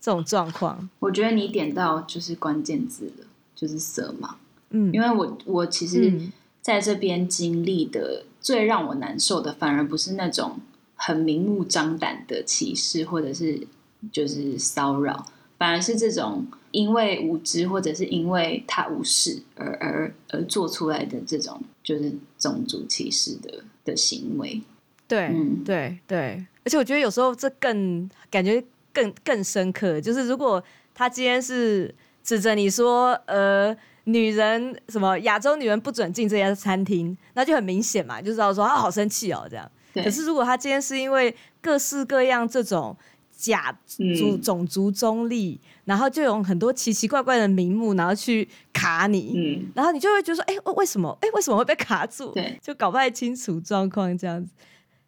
[0.00, 0.88] 这种状况？
[0.98, 4.34] 我觉得你点到就是关键字了，就是色盲，
[4.70, 6.12] 嗯，因为我我其实
[6.60, 8.24] 在这边经历的。
[8.38, 10.60] 最让我难受的，反而不是那种
[10.94, 13.66] 很明目张胆的歧视，或者是
[14.12, 15.26] 就是骚扰，
[15.58, 24.60] 反而是这种因为无知或者是因为他无视而而而做出来的这种就是种族歧视的的行为。
[25.08, 30.62] 对，嗯，对对，而且我觉得有时候这更感觉更更深刻，就是如果
[30.94, 33.76] 他今天是指着你说，呃。
[34.08, 39.68] 女人什么亚洲女人不准进这家餐厅，那就很明显嘛，就知道说啊好生气哦，这样。
[39.92, 42.96] 对可是如果他今天是因为各式各样这种
[43.36, 51.16] 假族、嗯、种族中立，然后就用很多奇奇怪怪的名目，然后去卡你，嗯、然后你就会觉得说，哎、欸，为什么？
[51.20, 52.32] 哎、欸，为什么会被卡住？
[52.32, 54.50] 对，就搞不太清楚状况这样子，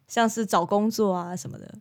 [0.07, 1.73] 像是找工作啊什么的。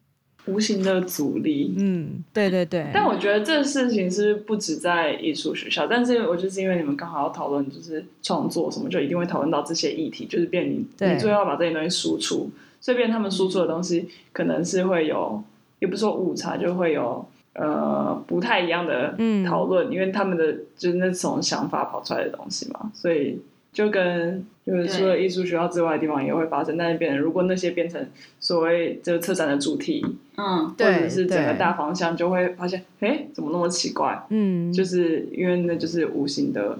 [0.46, 1.74] 无形的阻力。
[1.76, 2.90] 嗯，对对对。
[2.94, 15.44] 但我觉得这事情是不止在艺术学校，但是我就是因为你们刚好要讨论就是创作什么，就一定会讨论到这些议题，就是变你对你最后要把这些东西输出，所以变他们输出的东西可能是会有，
[15.78, 23.40] 也不是说误差，就会有呃不太一样的讨论，嗯、因为他们的就是那种想法跑出来的东西嘛，所以。
[23.70, 28.04] 就跟就是除了艺术学校之外的地方也会发生，但是变成如果那些变成
[28.40, 30.04] 所谓这个策展的主题，
[30.36, 34.20] 嗯，或者是整个大方向，就会发现，哎，怎么那么奇怪？
[34.30, 36.76] 嗯，就是因为那就是无形的、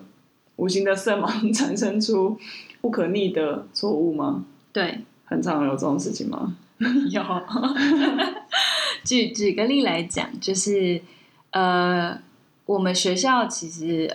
[0.56, 2.36] 无形的色盲 产生出
[2.80, 4.44] 不可逆的错误吗？
[4.72, 6.56] 对，很常有这种事情吗？
[7.10, 7.22] 有。
[9.08, 11.00] 举举个例来讲，就是
[11.50, 12.20] 呃，
[12.66, 14.14] 我们学校其实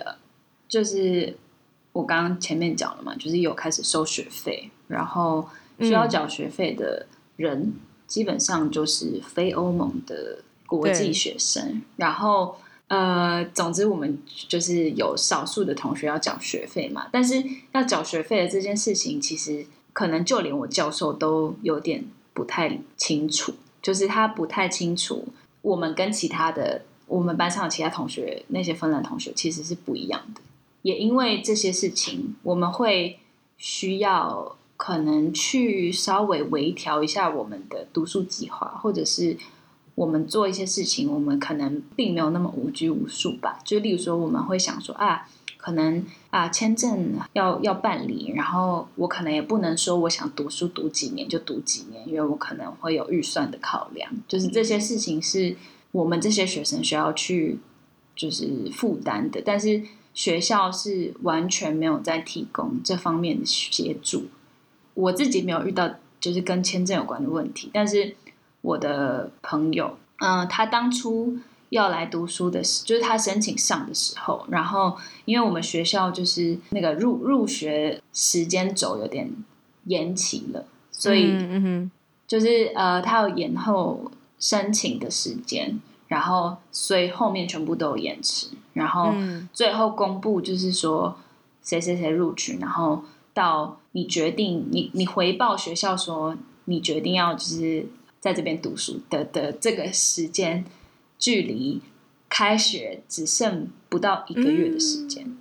[0.68, 1.36] 就是。
[1.94, 7.74] 我刚刚前面讲了嘛，就是有开始收学费，然后需要缴学费的人、嗯、
[8.08, 11.80] 基本上就是非欧盟的国际学生。
[11.94, 12.56] 然后
[12.88, 23.54] 呃，总之我们就是有少数的同学要缴学费嘛，但是要缴学费的这件事情，其实可能就连我教授都有点不太清楚，
[23.84, 25.28] 就是他不太清楚
[25.60, 30.40] 我们跟其他的我们班上其他同学，那些芬兰同学其实是不一样的。
[30.80, 33.18] 也因为这些事情，我们会
[33.58, 39.36] 需要可能去稍微微调一下我们的读书计划，或者是
[39.94, 43.58] 我们做一些事情，我们可能并没有那么无拘无束吧。
[43.64, 46.04] 就例如说，我们会想说啊，可能
[46.36, 54.10] 啊签证要要办理，然后我可能也不能说我想读书读几年就读几年，因为我可能会有预算的考量。
[54.26, 55.56] 就是这些事情是
[55.92, 57.58] 我们这些学生需要去
[58.16, 59.82] 就是负担的，但是。
[60.14, 64.26] 学校是完全没有在提供这方面的协助。
[64.94, 68.14] 我自己没有遇到就是跟签证有关的问题，但是
[68.60, 71.36] 我的朋友，嗯、他当初
[71.74, 79.30] 要来读书的时，就是他申请上的时候，然后因为我们学校就是那个入入学时间轴有点
[79.84, 81.34] 延期了，所以
[82.26, 85.80] 就是呃，他有延后申请的时间。
[86.06, 88.48] 然后，所以后面全部都有延迟。
[88.74, 89.12] 然后
[89.52, 91.16] 最后公布就是说
[91.62, 97.86] 谁谁谁录取，然后到你决定你你回报学校说你决定要就是
[98.20, 100.64] 在这边读书的的这个时间，
[101.24, 101.80] 距离
[102.28, 105.24] 开学只剩不到一个月的时间。
[105.24, 105.38] 嗯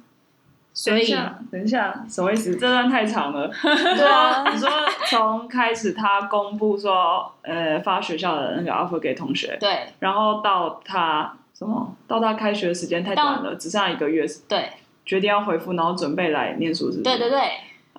[0.75, 1.05] 所以，
[1.51, 2.55] 等一下，什么意思？
[2.55, 3.47] 这段太长了。
[3.61, 4.67] 对啊， 你说
[5.07, 14.71] 从开始他公布说，呃，发学校的那个 offer 给同学，对，然后到他什么，到他开学的时间太短了，只剩下一个月，对，
[15.05, 17.01] 决定要回复，然后准备来念书，是不是？
[17.03, 17.39] 对对对。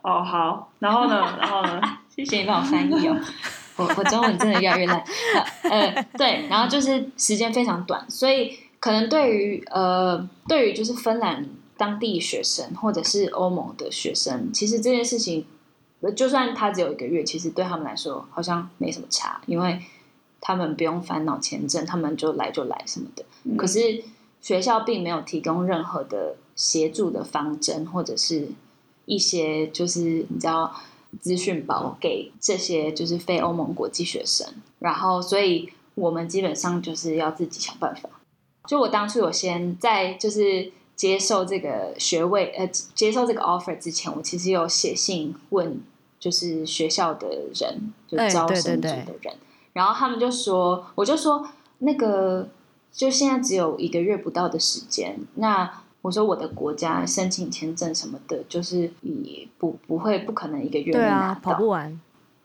[0.02, 1.38] 哦，好，然后呢？
[1.40, 1.80] 然后呢？
[2.08, 3.16] 谢谢你帮我翻译哦，
[3.76, 5.04] 我我中文真的越来越烂。
[5.62, 11.46] 呃，对，然后就是时间非常短，所以可能对于呃，对于就是芬兰。
[11.76, 15.44] 当地学生或者是欧盟的学生，其实这件事情，
[16.14, 19.82] 就算他只有一个月，其实对他们来说好像没什么差，因为
[20.40, 23.24] 他们不用烦恼签证，他们就来就来什么的。
[23.42, 24.04] 嗯、可是
[24.40, 28.46] 学校并没有提供任何的协助的方针，或者是
[29.06, 30.72] 一些就是你知道
[31.20, 34.46] 资讯包给这些就是非欧盟国际学生，
[34.78, 38.08] 然后所以我们基本上就是要自己想办法。
[38.66, 40.72] 就我当初有先在就是。
[40.96, 45.80] 接受这个学位，呃，接受这个 offer 之前，我其实有写信问，
[46.20, 49.34] 就是学校的人，就招生组的人，
[49.72, 51.48] 然后他们就说，我就说
[51.78, 52.48] 那个，
[52.92, 61.98] 就现在只有一个月不到的时间，那我说我的国家申请签证什么的，就是也不不会不可能一个月内拿到，跑不完，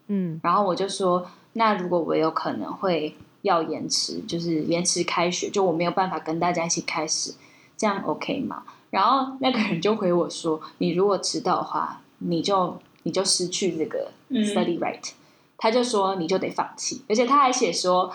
[0.07, 7.33] 嗯，然后我就说，那如果我有可能会要延迟，就是延迟开学，就我没有办法跟大家一起开始。
[7.75, 8.63] 这样 OK 吗？
[8.91, 15.11] 然后那个人就回我说：“你如果迟到的话，你就你就失去这个 study right。
[15.11, 15.15] 嗯”
[15.61, 18.09] 他就说你就得放弃，而且他还写说，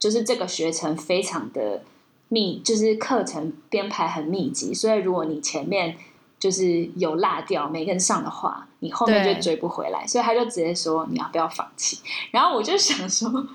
[0.00, 1.82] 就是这个学程非常的
[2.30, 5.98] 密，就是课程编排很密集，所以如果你前面
[6.38, 10.06] 就是有落掉没跟上的话，你后面就追不回来。
[10.06, 11.98] 所以他就直接说你要不要放弃？
[12.30, 13.46] 然后我就想说。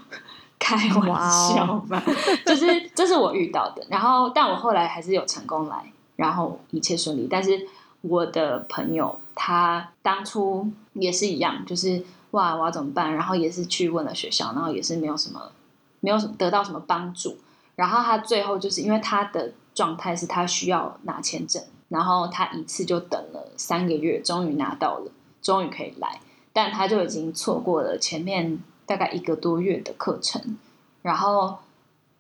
[0.57, 2.01] 开玩笑吧
[2.45, 3.85] 就是这是我遇到的。
[3.89, 7.27] 然后，但我后来还是有成功来，然后一切顺利。
[7.29, 7.67] 但是
[8.01, 12.01] 我的朋友他当初也是一样，就是
[12.31, 13.13] 哇，我要怎么办？
[13.13, 15.51] 然后也是去问了学校，然后也是没有什么，
[15.99, 17.37] 没有什么得到什么帮助。
[17.75, 25.11] 然后他最后就是因为他的状态是他需要拿签证，然后他一次就等了三个月，终于拿到了，
[25.41, 26.19] 终于可以来，
[26.51, 28.59] 但他就已经错过了前面。
[28.87, 30.59] 大概一个多月的课程，
[31.01, 31.57] 然后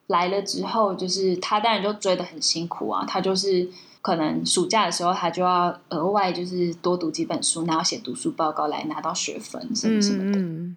[0.07, 3.69] 来了之后，就是他当然就追得很辛苦啊，他就是
[4.01, 10.39] 可能暑假的时候，他就要额外就是多读几本书，然后写读书报告来拿到学分什么什么的。
[10.39, 10.75] 嗯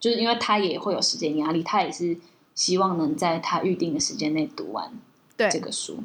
[0.00, 2.16] 就是因为他也会有时间压力，他也是
[2.56, 4.90] 希望能在他预定的时间内读完
[5.36, 5.98] 这个书，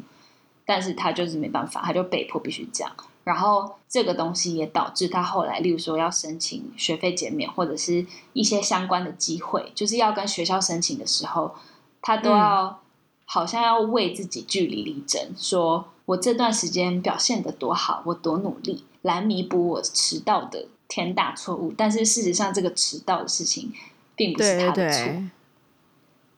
[0.66, 2.94] 但是他就是没办法，他就被迫必须这样。
[3.24, 11.56] 然后这个东西也导致他后来，例如说要申请学费减免或者是一些相关的机会，就是要跟学校申请的时候，
[12.02, 12.82] 他都要
[13.24, 21.74] 好像要为自己据理力争，说我这段时间表现得多好，我多努力来弥补我迟到的天大错误。
[21.78, 23.72] 但是事实上，这个迟到的事情。
[24.14, 25.24] 并不是他的错，对对，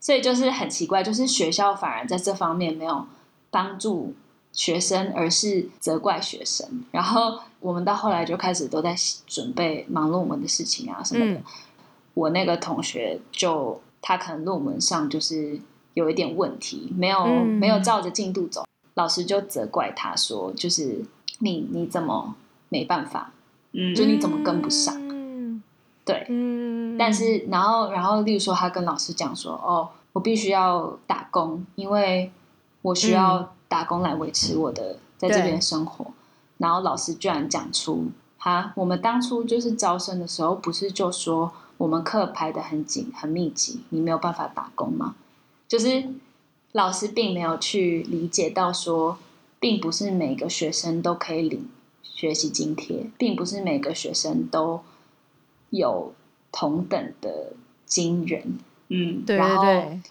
[0.03, 3.05] 所以就是很奇怪，就是学校反而在这方面没有
[3.49, 4.13] 帮助
[4.51, 6.83] 学生，而是责怪学生。
[6.91, 8.93] 然后我们到后来就开始都在
[9.25, 11.39] 准备忙论文的事情啊什么的。
[11.39, 11.43] 嗯、
[12.15, 15.57] 我那个同学就他可能论文上就是
[15.93, 21.01] 有一点问题，没有、嗯、没有照着进度走，老师就责怪他说，就是
[21.39, 22.35] 你你怎么
[22.67, 23.31] 没办法，
[23.71, 25.01] 嗯，就你怎么跟不上。
[26.05, 32.29] 对，嗯，但是然后然后，例如说，他跟老师讲说，哦，我必须要打工，因为
[32.81, 36.03] 我需要打工来维持我的在这边生活。
[36.03, 36.13] 嗯、
[36.57, 45.15] 然后老师居然讲出，哈，我们当初就是招生的时候，不是就说我们课排的很紧很密集，你没有办法打工吗？
[45.69, 46.03] 就是
[46.73, 49.17] 老师并没有去理解到说，
[49.57, 51.69] 并不是每个学生都可以领
[52.03, 54.81] 学习津贴，并不是每个学生都。
[55.73, 56.13] 有
[56.51, 57.53] 同等的
[57.85, 58.59] 金人，
[58.89, 60.01] 嗯，对对对，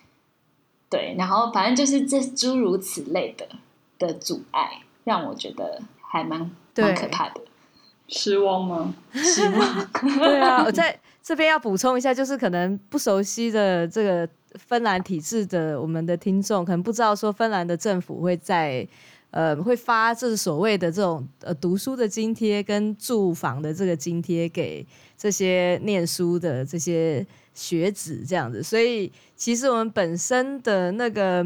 [0.90, 3.48] 对，然后反正就是这诸如此类的
[3.98, 7.40] 的阻碍，让我觉得还蛮蛮可怕的。
[8.08, 8.92] 失望吗？
[9.12, 9.88] 失望。
[10.18, 18.86] 对啊，我在这边要补充一下，就是可能不熟悉的这个芬兰体制的我们的听众，可能不知道说芬兰的政府会在。
[19.33, 24.87] 呃，会发这所谓的这种呃读书的津贴跟住房的这个津贴给
[25.18, 31.45] 这些念书的这些学子这样子，所以其实我们本身的那个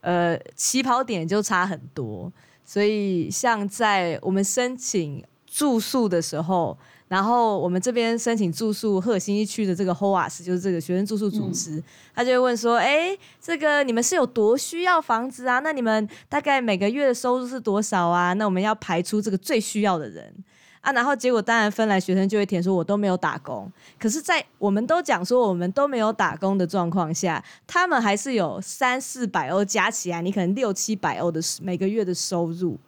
[0.00, 2.32] 呃起跑点就差很多，
[2.64, 6.76] 所以像在我们申请住宿的时候。
[7.08, 11.82] 然后我们这边申请住宿，赫尔辛基区的这个 HOAS 就是这个学生住宿组织，嗯、
[12.14, 15.58] 他就会问说：“哎，这个你们是有多需要房子啊？
[15.60, 18.34] 那你们大概每个月的收入是多少啊？
[18.34, 20.34] 那我们要排出这个最需要的人
[20.82, 32.78] 啊。”然后结果当然芬兰学生就会填说：“我都没有打工。”可是，在我们都讲说我们都没有打工的状况下，他们还是有三四百欧加起来，你可能六七百欧的每个月的收入。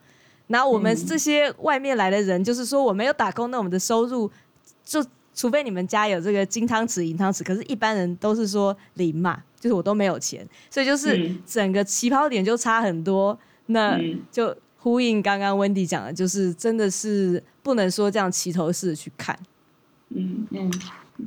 [0.51, 4.30] 然后我们这些外面来的人，就是说我没有打工，那我们的收入
[4.84, 13.38] 就除非你们家有这个金汤匙银汤匙，可是一般人都是说零嘛，就是我都没有钱，所以就是整个起跑点就差很多。
[13.66, 13.96] 那
[14.32, 19.38] 就呼应刚刚温迪讲的，就是真的是不能说这样齐头式去看。
[20.09, 20.72] 嗯嗯，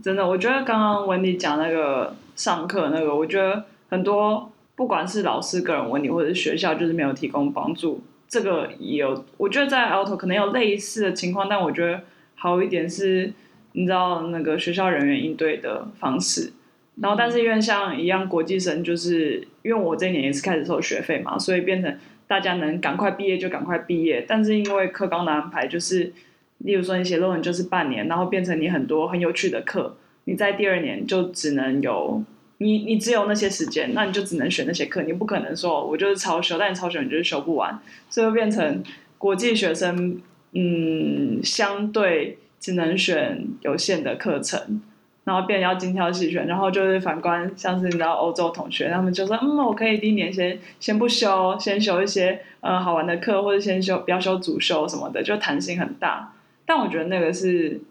[0.03, 8.01] 真的，我觉得刚刚温迪讲那个上课那个，我觉得很多不管是老师个人问题，或者是学校就是没有提供帮助。
[8.33, 12.01] 这个也有，我觉得在 Alto 可能有类似的情况，但我觉得
[12.33, 13.31] 好一点是，
[13.73, 16.51] 你知道那个学校人员应对的方式。
[16.99, 24.25] 然后，但是因为像一样国际生，就是因为我这一年也是开始收学费嘛，所以变成大家能赶快毕业就赶快毕业。
[24.27, 26.11] 但是因为课纲的安排，就是
[26.57, 32.23] 例如说你写论文就是半年，然后变成你很多很有趣的课，你在第二年就只能有。
[32.63, 37.77] 你你只有那些时间，那你就只能选那些课，你不可能说我就是超修，但你超修你就是修不完，
[38.09, 38.81] 所以会变成
[39.17, 40.21] 国际学生，
[40.53, 44.81] 嗯，相对只能选有限的课程，
[45.25, 56.33] 然后变要精挑细选，然后就是反观像是你知道欧洲同学，他们就说，嗯，我可以第一年先先不修，先修一些呃好玩的课，或者先修不要修主修什么的，就弹性很大。
[56.65, 57.81] 但我觉得那个是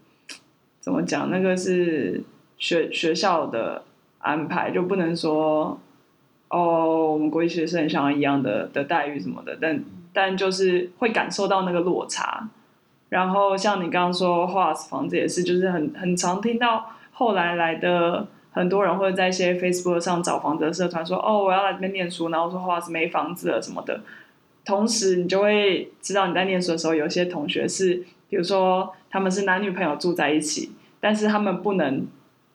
[0.81, 1.31] 怎么讲？
[1.31, 2.23] 那个是
[2.59, 3.85] 学学校的。
[4.23, 5.79] 安排就不能说
[6.49, 12.49] 哦，我们国际学生像一样的的待遇什么的，但但就是会感受到那个落差。
[13.09, 24.01] 然后像你刚刚说 HOAS 房子也是，就是很很常听到后来来的很多人会在一些 Facebook 上找房子的社团说哦，我要来这边念书，然后说 HOAS 没房子了什么的。
[24.65, 32.07] 同时你就会知道你在念书的时候，有些同学是，比如说他们是男女朋友住在一起，但是他们不能。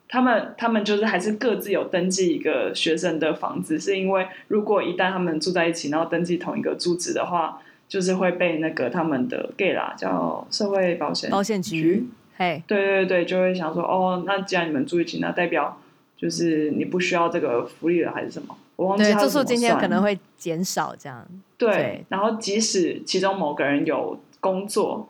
[0.08, 12.06] 他们他们就是还是各自有登记一个学生的房子，是因为如果一旦他们住在一起，然后登记同一个住址的话，就是会被那个他们的 gay 啦，叫社会保险保险局，
[12.36, 15.80] 嘿，对对对，就会想说，哦，那既然你们住一起，那代表
[16.16, 18.56] 就是你不需要这个福利了还是什么？
[18.76, 21.26] 我忘记他住宿津贴可能会减少这样。
[21.56, 25.08] 对，对然后即使其中某个人有工作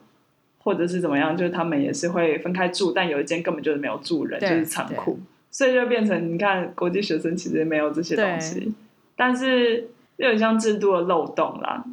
[0.59, 5.19] 或者是怎么样，就是他们也是会分开住，但有一间根本就是没有住人，就是仓库，
[5.51, 8.73] 所以就变成你看国际学生其实没有这些东西，
[9.17, 11.85] 但是有点像制度的漏洞啦。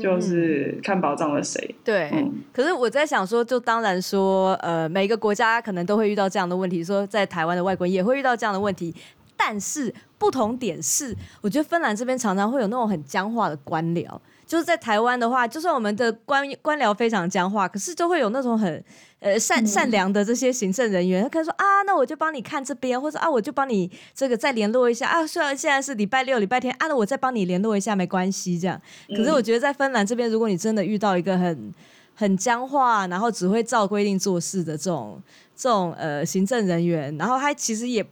[0.00, 1.74] 就是看保障了谁？
[1.84, 8.94] 对，嗯、可是我在想说，就当然说，呃，每个国家可能都会遇到这样的问题，说在台湾的外国人也会遇到这样的问题，
[9.36, 14.08] 但是不同点是，我觉得芬兰这边常常会有那种很僵化的官僚。
[14.54, 18.84] 就是在台湾的话，就算我们的官官僚非常僵化，可是就会有那种很
[19.18, 25.26] 呃善善良的这些行政人员，他可以说啊，那我就帮你看这边，或者啊，我就帮你这个再联络一下啊。
[25.26, 28.80] 虽然现在是礼拜六、礼拜天啊，那我再帮你联络一下，没关系这样。
[29.08, 31.74] 可是我觉得在芬兰这边，如果你真的遇到一个很
[32.14, 35.20] 很僵化，然后只会照规定做事的这种
[35.56, 38.06] 这种呃行政人员，然后他其实也。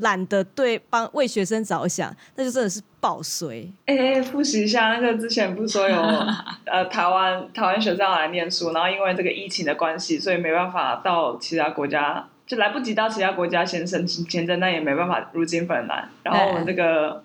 [0.00, 3.70] 懒得对帮为学生着想，那就真的是爆衰。
[3.86, 5.96] 哎、欸，复习一下那个之前不是说有
[6.66, 16.08] 呃台湾台湾学生要来念书，然后因为这个疫情的关系，所以没办法到其他国家，就来不及到其他国家先申请签证，那也没办法入境芬兰。
[16.22, 17.20] 然后我们这个、欸、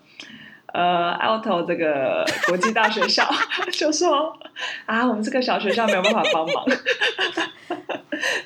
[0.74, 3.24] 呃 Aalto 这个国际大学校
[3.70, 4.36] 就说
[4.86, 6.64] 啊，我们这个小学校没有办法帮忙。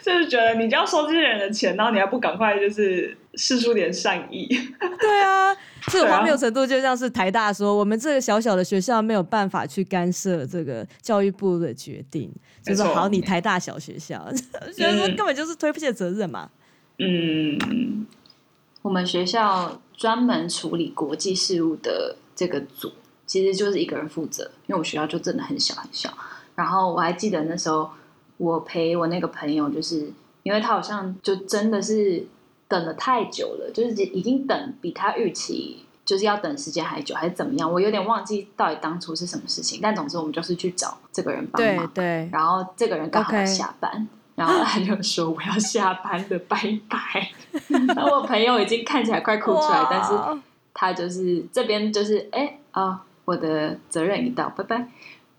[0.03, 4.49] 就是觉得你就要收这些人的钱，然后你还不赶快就是试出点善意？
[5.01, 5.57] 对啊，
[5.87, 12.31] 这个荒谬程度就像是台大说，我们这个小小的学校没有办法去干涉这个教育部的决定，
[12.63, 14.23] 就是说好，你台大小学校，
[14.77, 16.51] 觉得根本就是推卸责任嘛。
[16.99, 18.07] 嗯，
[18.89, 22.91] 我们学校专门处理国际事务的这个组，
[23.27, 26.11] 其实就是一个人负责，因为我学校就真的很小很小。
[26.55, 27.91] 然后我还记得那时候。
[28.39, 30.13] 我陪我那个朋友，就是
[30.45, 32.25] 因为他好像就真的是
[32.69, 37.69] 等了太久了，就是已经等比他预期就是要等时间还久，还是怎么样？
[37.69, 39.81] 我有点忘记到底当初是什么事情。
[39.83, 42.31] 但总之我们就是去找这个人帮忙，对对。
[42.33, 47.33] 然后这个人刚好要下班.然后他就说我要下班了，拜拜。
[47.95, 50.13] 然后我朋友已经看起来快哭出来，但是
[50.75, 54.89] 他就是这边就是哎啊、哦，我的责任已到，拜拜。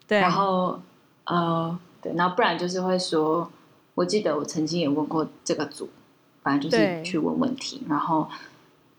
[0.07, 0.79] 对，然后
[1.25, 1.79] 呃。
[2.01, 3.51] 对，然后不然就是会说，
[3.93, 5.89] 我记得我曾经也问过这个组，
[6.41, 8.25] 反正就是去问问题，然后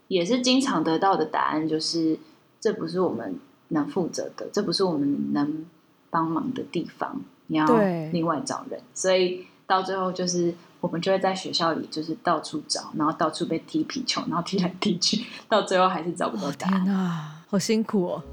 [0.07, 2.19] 也是经常得到的答案就是，
[2.59, 5.65] 这不是我们能负责的，这不是我们能
[6.11, 7.65] 帮忙的地方，你要
[8.11, 8.79] 另外找人。
[8.93, 16.81] 所以到最后就是我们就会在学校里就是到处找，然后到处被踢皮球，然后踢来踢去，到最后还是找不到答案。
[16.81, 18.23] 哦，天哪，好辛苦哦。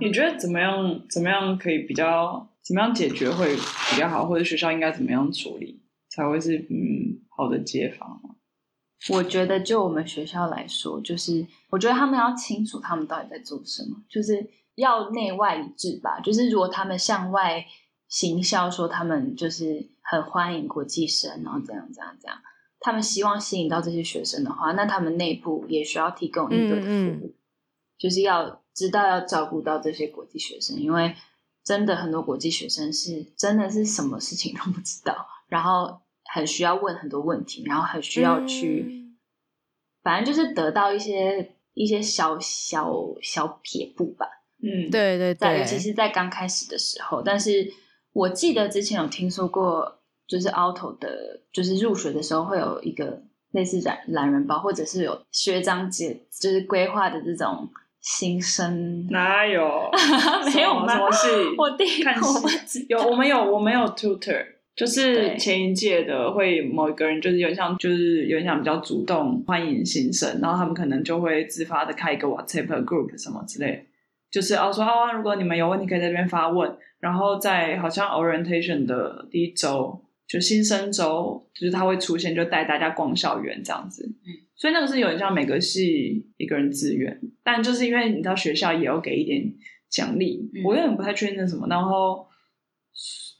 [0.00, 1.00] 你觉得怎么样？
[1.08, 2.48] 怎么样可以比较？
[2.62, 4.26] 怎么样解决会比较好？
[4.26, 8.20] 或者学校应该怎么样处理才会是嗯好的解法？
[9.10, 16.20] 我觉得就我们学校来说，就是我觉得他们要清楚他们到底在做什么，就是要内外一致吧。
[16.20, 17.66] 就是如果他们向外
[18.08, 22.38] 行销说他们就是很欢迎国际生，然后怎样怎样怎样，
[22.80, 27.34] 他们希望吸引到这些学生的话，那他们内部也需要提供应对的服务，嗯嗯
[27.98, 28.62] 就是要。
[28.78, 31.16] 知道要照顾到这些国际学生，因为
[31.64, 36.00] 真的很多国际学生是真的是什么事情都不知道，然后
[36.32, 39.18] 很需要问很多问题，然后很需要去，嗯、
[40.04, 44.28] 反正就是得到一些一些小小小撇步吧。
[44.62, 47.22] 嗯，对对对，尤其是在刚开始的时候。
[47.22, 47.70] 但是
[48.12, 57.68] 我记得之前有听说过，就是 Aalto 的，就是入学的时候会有一个类似懒懒人包，或者是有学长姐就是规划的这种。
[58.00, 59.60] 新生哪有？
[60.54, 60.86] 没有吗？
[60.88, 61.28] 什么是
[61.58, 62.14] 我第一看
[62.64, 64.40] 戏有，我们有，我们有 tutor，
[64.76, 73.84] 就是前一届的会某一个人，就是有点像，就是有点像比较主动欢迎新生，然后他们可能就会自发的开一个 WhatsApp group 什么之类，
[74.30, 84.46] 就是哦说啊，如果你们有问题可以在这边发问，然后在好像 orientation 的第一周，就新生周，就是他会出现，就带大家逛校园这样子，嗯。
[84.54, 89.54] 所以那个是有点像每个系一个人自愿，但就是因为你知道学校也要给一点
[89.88, 91.68] 奖励，嗯、我有点不太确定那什么。
[91.68, 92.26] 然后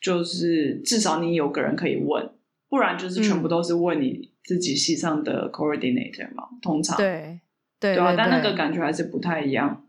[0.01, 2.31] 就是至少你有个人可以问，
[2.69, 6.45] 不然就是全部都是问你自己系上的 coordinator 嘛。
[6.53, 7.41] 嗯、通常对
[7.81, 9.88] 对对啊，但那个感觉还是不太一样。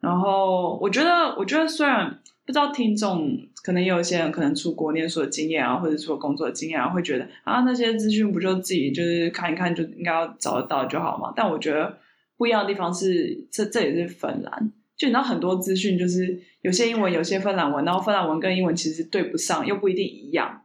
[0.00, 2.18] 然后我觉得，我觉得虽然。
[2.46, 11.30] 不知道听众可能有些人可能出国念书的经验啊，或者出国工作的经验啊，会觉得啊那些资讯不就自己就是看一看就应该要找得到就好嘛？
[11.36, 11.98] 但我觉得
[12.38, 20.62] 不一样的地方是，这这也是芬兰，就你知道很多资讯就是有些英文，有些芬兰文，然后芬兰文跟英文其实对不上，又不一定一样，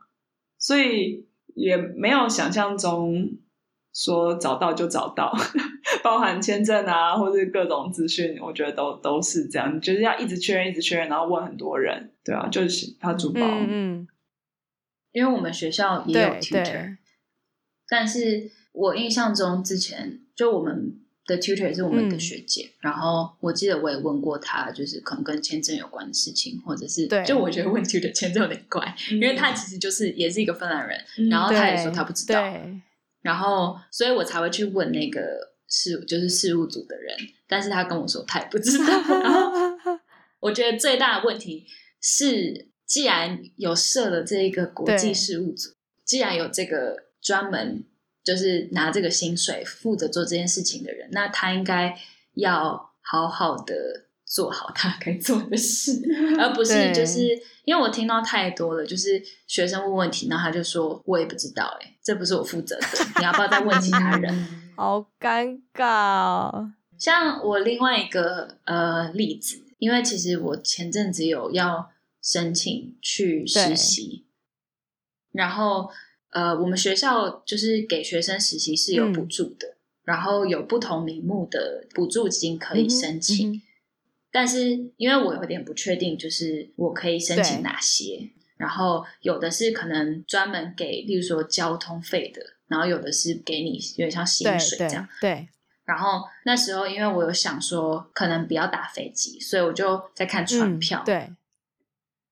[0.57, 3.29] 所以也没有想象中
[3.93, 5.36] 说找到就找到，
[6.02, 14.08] 包含签证啊，或者各种资讯，我觉得都都是这样，就是要一直确认，一直确认，然后问很多人，对啊，就是他主包，嗯，嗯，
[15.12, 16.98] 因为我们学校也有 tutor，
[17.89, 21.00] 但是我印象中之前就我们。
[21.26, 32.44] 的 tutor 也是我们的学姐，嗯，然后我记得我也问过他，就是可能跟签证有关的事情，或者是对，就我觉得问 tutor 签证有点怪，嗯，因为他其实就是也是一个芬兰人，嗯，然后他也说他不知道，
[33.22, 37.17] 然后所以我才会去问那个事就是事务组的人，
[37.47, 38.86] 但是他跟我说他也不知道。
[38.86, 39.51] 然后
[40.39, 41.65] 我觉得最大的问题
[41.99, 45.71] 是，既然有设了这一个国际事务组，
[46.05, 47.86] 既然有这个专门。
[48.26, 51.93] 就是拿这个薪水负责做这件事情的人，那他应该
[52.36, 56.01] 要好好的做好他该做的事，
[56.39, 64.34] 而不是就是因为我听到太多了，就是学生问问题，然后他就说我也不知道，哎，这不是我负责的，你要不要再问其他人？
[64.76, 66.74] 好尴尬哦。
[66.97, 74.26] 像我另外一个呃例子，因为其实我前阵子有要申请去实习，
[75.32, 75.89] 然后。
[76.36, 83.61] 呃，我们学校就是给学生实习是有补助的，嗯，然后有不同名目的补助金可以申请，嗯嗯。
[84.32, 88.32] 但是因为我有点不确定，就是我可以申请哪些。
[88.57, 92.41] 然后有的是可能专门给，例如说交通费的，
[92.74, 95.07] 然后有的是给你有点像薪水这样。
[95.21, 95.30] 对。
[95.30, 95.49] 对，
[95.86, 101.03] 然后那时候因为我有想说，可能不要打飞机，所以我就在看船票。
[101.03, 101.05] 嗯。
[101.05, 101.30] 对。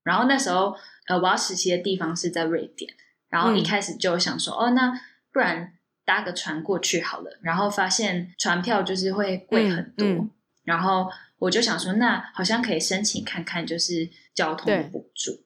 [0.01, 0.75] 然后那时候
[1.05, 2.91] 呃，我要实习的地方是在瑞典。
[3.29, 4.99] 然后一开始就想说，嗯、哦，那
[5.31, 5.73] 不然
[6.03, 7.37] 搭个船过去好了。
[7.43, 10.27] 然后发现船票就是会贵很多，
[10.63, 15.43] 然后我就想说，那好像可以申请看看，就是交通的补助。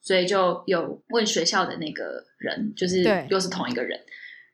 [0.00, 4.00] 所以就有问学校的那个人，就是又是同一个人。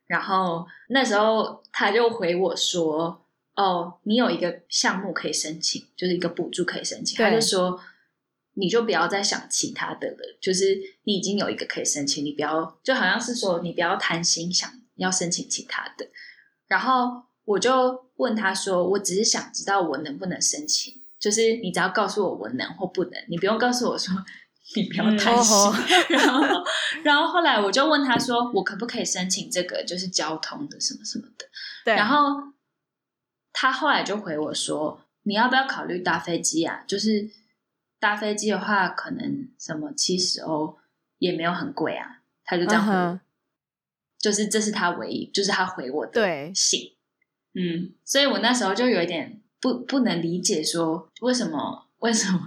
[0.09, 7.17] 然后那时候他就回我说，哦，你有一个项目可以申请，就是一个补助可以申请。
[7.17, 7.81] 他就说。
[8.61, 16.09] 你就不要再想其他的了，就是你已经有一个可以申请，你不要就好像是说你不要贪心想要申请其他的。
[16.67, 24.13] 然后我就问他说：“我只是想知道我能不能申请，就是你只要告诉我我能或不能，你不用告诉我说
[24.77, 25.57] 你不要贪心。
[25.57, 26.65] 嗯” 然后，
[27.03, 31.47] 然后后来我就问他说：“我可不可以申请这个就是交通的什么什么的？”
[31.85, 31.95] 对。
[31.95, 32.53] 然后
[33.53, 37.31] 他后来就回我说：“你要不要考虑搭飞机啊？”就是。
[38.01, 40.79] 搭飞机的话，可能什么七十欧
[41.19, 42.21] 也没有很贵啊。
[42.45, 43.21] 他就这样回，uh -huh.
[44.21, 46.93] 就是这是他唯一，就是他回我的信。
[47.55, 52.39] 嗯，所以我那时候就有一点不不能理解，说为什么为什么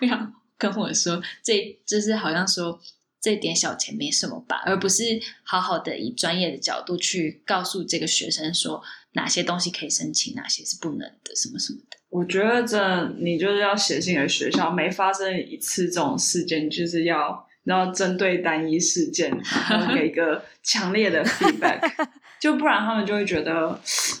[0.00, 2.80] 会要跟我说这，就是好像说
[3.20, 5.02] 这点小钱没什么吧，而不是
[5.42, 8.82] 好好的以专业的角度去告诉这个学生说
[9.12, 11.96] 哪些东西可以申请，哪些是不能的，什么什么的。
[12.08, 19.30] 我觉得这你就是要写信给学校，每发生一次这种事件，就是要然后针对单一事件，
[19.68, 21.80] 然后给一个 强烈的 feedback，
[22.40, 23.78] 就不然他们就会觉得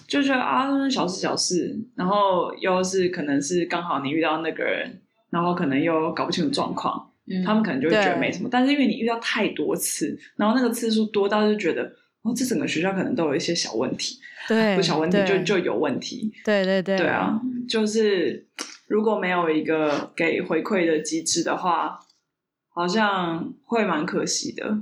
[0.08, 5.00] 就觉得啊，小事小事，然后又是可能是刚好你遇到那个人，
[5.36, 11.82] 然后可能又搞不清楚状况，嗯，他们可能就会觉得没什么，但是因为你遇到太多次，然后那个次数多到就觉得
[12.22, 14.18] 哦，这整个学校可能都有一些小问题。
[14.48, 16.32] 对，不小问题就就有问题。
[16.42, 18.46] 对对对，对啊，就是
[18.86, 21.98] 如果没有一个给回馈的机制的话，
[22.70, 24.78] 好像会蛮可惜的。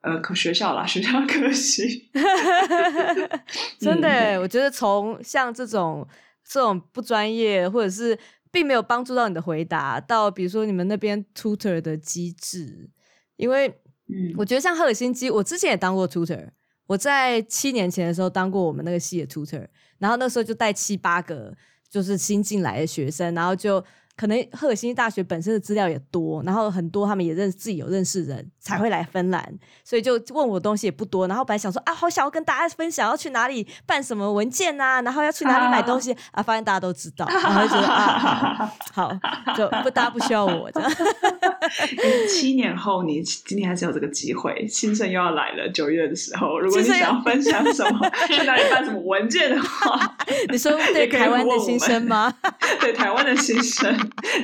[0.00, 2.10] 呃，可学校啦，学校可惜。
[3.78, 6.06] 真的、嗯，我觉得从像这种
[6.46, 8.18] 这种不专业，或者是
[8.54, 12.88] 并没有帮助到你的回答，到比如说你们那边 tutor 的机制，
[13.36, 13.68] 因为
[14.06, 16.48] 嗯，我觉得像赫尔辛基，我之前也当过 tutor。
[16.86, 19.66] 我在七年前的时候当过我们那个系的 tutor，
[19.98, 21.52] 然后那时候就带七八个
[21.90, 23.84] 就是新进来的学生，然后就。
[24.16, 29.44] 可能赫尔辛基大学本身的资料也多，然后很多他们也认识自己有认识人才会来芬兰，
[29.84, 31.28] 所以就问我东西也不多。
[31.28, 39.12] 然后本来想说啊，好想要跟大家分享要去哪里办什么文件啊，然后要去哪里买东西啊，啊，发现大家都知道，然后就觉得啊， 好，
[39.54, 40.90] 就不大家不需要我这样。
[42.28, 50.16] 七年后你今天还是有这个机会，新生又要来了，九月的时候，如果你想要分享什么去哪里办什么文件的话，
[50.50, 52.32] 你说对台湾的新生吗？
[52.80, 53.94] 对台湾的新生。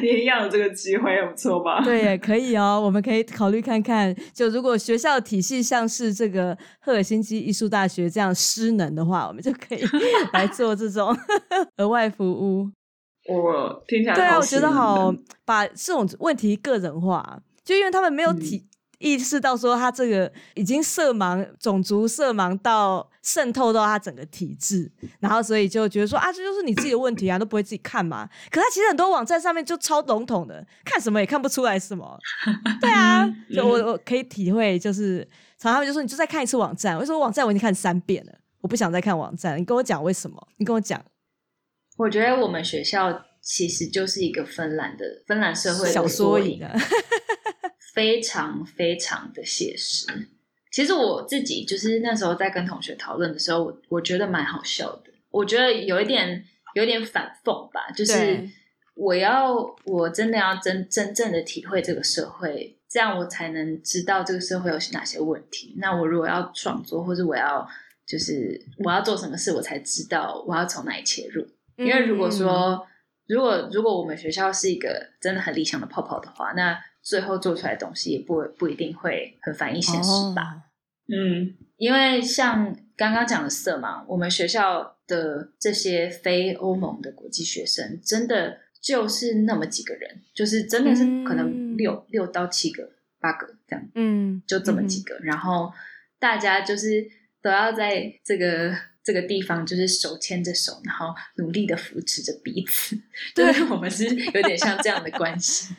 [0.02, 1.80] 你一样有这个机会，也不错吧？
[1.82, 2.80] 对，也可以哦。
[2.82, 9.80] 我们可以考虑看看，就如果学校体系像是这个赫尔辛基艺术大学这样失能的话，我们就可以
[10.32, 11.16] 来做这种
[11.78, 12.70] 额外服务。
[13.28, 18.69] 我听起来对啊，我觉得好把这种问题个人化，就因为他们没有体、嗯，
[19.00, 28.28] 意识到说他这个已经色盲、种族色盲到渗透到他整个体制，然后所以就觉得说啊，这就是你自己的问题啊，都不会自己看嘛。
[28.50, 32.18] 可他其实很多网站上面就超笼统的，看什么也看不出来什么。
[32.80, 35.26] 对啊，就我我可以体会，就是
[35.58, 40.48] 常常他们就说你就再看一次网站，我说网站我已经看三遍了，我不想再看网站，你跟我讲为什么？
[40.58, 41.02] 你跟我讲。
[41.96, 46.62] 我觉得我们学校其实就是一个芬兰的芬兰社会的小缩影，
[47.92, 50.06] 非常非常的写实。
[50.70, 55.10] 其实我自己就是那时候在跟同学讨论的时候，我我觉得蛮好笑的。
[55.30, 58.48] 我觉得有一点有一点反讽吧，就是
[58.94, 65.74] 我要我真的要真真正的体会这个社会，这样我才能知道这个社会有哪些问题。
[65.78, 67.68] 那我如果要创作，或者我要
[68.06, 71.44] 就是我要做什么事，我才知道我要从哪里切入。
[71.76, 72.80] 因为如果说，嗯、
[73.26, 80.42] 如果如果我们学校是一个真的很理想的泡泡的话，那最后做出来的东西也不不一定会很反映现实吧？
[80.42, 80.62] 哦、
[81.08, 92.90] 嗯，因为像刚刚讲的色盲，我们学校的这些非欧盟的国际学生，真的就是那么几个人，就是真的是可能六、嗯、六到七个、
[93.20, 95.72] 八个这样，嗯，就这么几个，嗯、然后
[96.18, 97.06] 大家就是
[97.42, 98.74] 都要在这个。
[99.02, 102.98] 这个地方就是手牵着手，然后努力的扶持着彼此。
[103.34, 105.74] 对，我们是有点像这样的关系。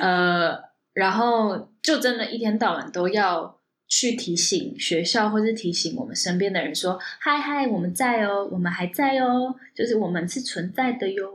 [0.00, 0.58] 呃，
[0.92, 11.30] 然后就真的一天到晚都要去提醒学校，或是提醒我们身边的人说：“嗨嗨，我们在哦，我们还在哦，就是我们是存在的哟。”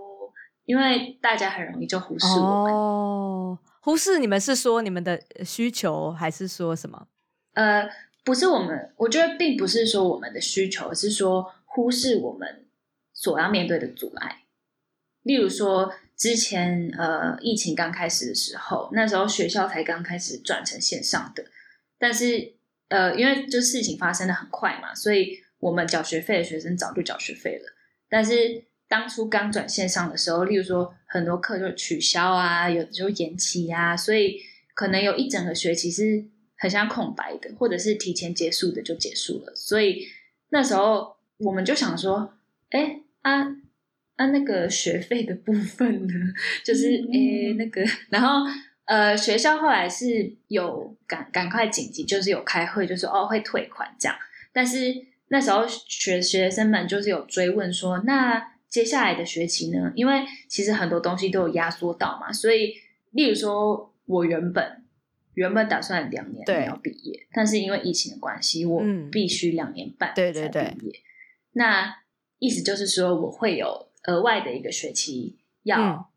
[0.66, 2.74] 因为大家很容易就忽视我们。
[2.74, 7.08] 哦，忽视你们是说你们的需求，还是说什么？
[7.54, 7.90] 呃。
[8.24, 12.68] 不是我们，我觉得并不是说我们的需求，而是说忽视我们
[13.14, 14.44] 所要面对的阻碍。
[15.24, 21.46] 例如说，之前呃疫情刚开始的时候，那时候学校才刚开始转成线上的，
[21.98, 22.54] 但是
[22.90, 27.74] 呃因为就事情发生的很快嘛，所以我们缴学费的学生早就缴学费了。
[28.10, 34.40] 但是当初刚转线上的时候，例如说很多课就取消啊，有的时候延期啊，所以
[34.76, 36.26] 可能有一整个学期是。
[36.62, 40.06] 很像空白的，或者是提前结束的就结束了，所以
[40.50, 42.34] 那时候我们就想说，
[42.72, 43.44] 哎啊
[44.18, 46.14] 啊那个学费的部分呢，
[46.66, 48.46] 就是哎那个，然后
[48.84, 54.18] 呃学校后来是有赶赶快紧急，就是有开会，就是哦会退款这样，
[54.52, 54.94] 但是
[55.30, 59.94] 那时候学学生们就是有追问说，那接下来的学期呢？
[59.96, 62.74] 因为其实很多东西都有压缩到嘛，所以
[63.12, 64.84] 例如说我原本。
[65.40, 70.34] 原本打算两年要毕业，但是因为疫情的关系，我必须两年半才毕业。
[70.34, 71.04] 对对对。
[71.54, 71.96] 那
[72.40, 76.12] 意思就是说，我会有额外的一个学期要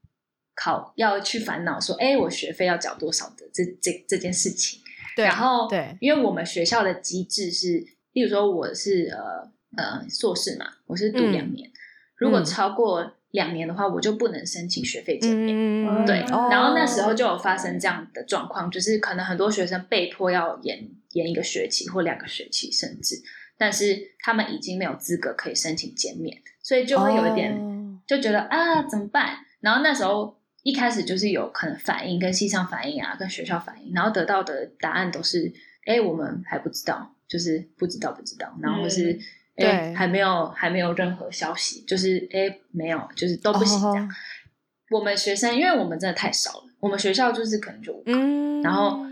[0.57, 4.81] 考，嗯、要去烦恼说，哎，我学费要缴多少的这这这件事情。
[5.15, 5.25] 对。
[5.25, 11.73] 然后，对，因为我们学校的机制是，例如说我是呃呃硕士嘛，我是读两年，嗯、
[12.17, 13.15] 如果超过。
[13.33, 15.57] 两年的话，我就不能申请学费减免。
[15.57, 23.17] 嗯、对，哦、然后那时候就有发生这样的状况，就是可能很多学生被迫要延延一个学期或两个学期，甚至，
[23.59, 29.39] 但是他们已经没有资格可以申请减免，所以就会有一点、哦、就觉得啊怎么办？
[29.61, 35.53] 然后那时候一开始就是有可能反映跟系上反映啊，跟学校反映，然后得到的答案都是
[35.87, 39.13] 哎我们还不知道，就是不知道不知道，然后是。
[39.13, 39.21] 嗯
[39.55, 44.05] 对、欸，还没有，还没有任何消息，就是哎、欸，没有，就是都不行这样。
[44.07, 45.01] Oh.
[45.01, 49.05] 我们学生，因为我们真的太少了，我们学校就是可能就五个，嗯，然后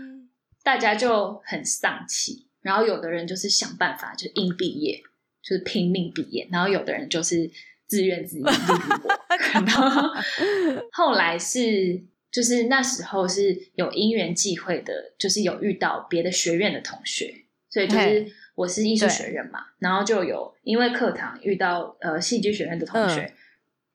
[0.63, 5.01] 大家就很丧气，然后有的人就是想办法，就硬毕业，
[5.43, 7.49] 就是拼命毕业，然后有的人就是
[7.87, 8.53] 自怨自艾，
[9.03, 9.61] 我。
[9.65, 10.09] 然后
[10.91, 18.33] 后来是，就是那时候是有因缘际会的，就是有遇到别的学院的同学，所以就是。
[18.61, 23.33] 我是艺术学院嘛，然后就有因为课堂遇到呃戏剧学院的同学，嗯、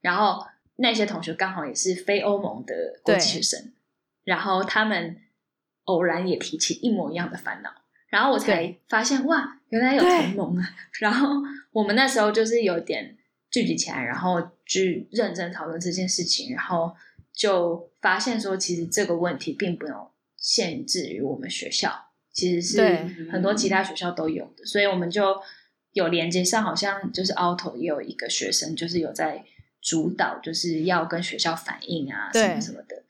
[0.00, 0.44] 然后
[0.76, 3.72] 那些同学刚好也是非欧盟的国际学生，
[4.24, 5.16] 然后他们
[5.84, 7.70] 偶然也提起一模一样的烦恼，
[8.08, 10.68] 然后我才发现哇，原来有同盟啊！
[11.00, 11.28] 然后
[11.70, 13.16] 我们那时候就是有点
[13.50, 16.92] 聚集起来，然后去认真讨论这件事情，然后
[17.32, 22.05] 就发现说，其实这个问题并不能限制于我们学校。
[22.36, 25.34] 其实是很多其他学校都有的，所以我们就
[25.92, 29.42] 有连接上，好像就是 Aalto 也有一个学生，就是有在
[29.80, 33.04] 主导，就是要跟学校反映啊，什么什么的，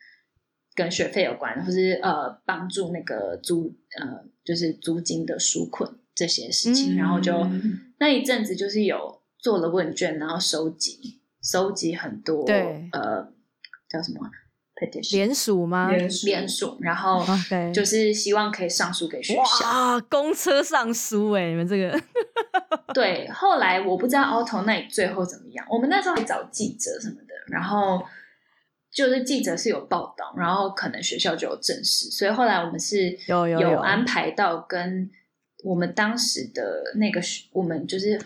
[0.76, 7.50] 跟学费有关，或是呃帮助那个租呃就是租金的纾困这些事情，嗯、然后就
[7.98, 13.32] 那一阵子就是有做了问卷，然后收集收集很多对呃
[13.88, 14.30] 叫什么
[14.76, 15.90] petition 联署吗？
[15.90, 17.24] 联署，然后
[17.72, 19.66] 就是希望可以上书给学校。
[19.66, 21.98] 哇，公车上书哎、欸，你们这个
[22.92, 25.66] 对，后来我不知道 Auto 那里最后怎么样。
[25.70, 28.04] 我们那时候还找记者什么的，然后
[28.92, 35.10] 就是记者是有报道，然后可能学校就有证实，所以后来我们是有有有有安排到跟
[35.64, 37.20] 我们当时的那个
[37.52, 38.20] 我们就是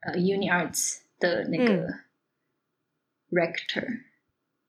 [0.00, 1.92] 呃 Uni Arts 的那个
[3.30, 4.05] Rector。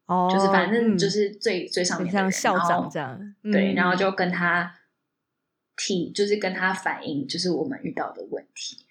[0.08, 4.74] 哦，就是反正就是最、嗯、最上面像校长这样，嗯、对，然后就跟他
[5.76, 8.86] 提，就是跟他反映，就是我们遇到的问题。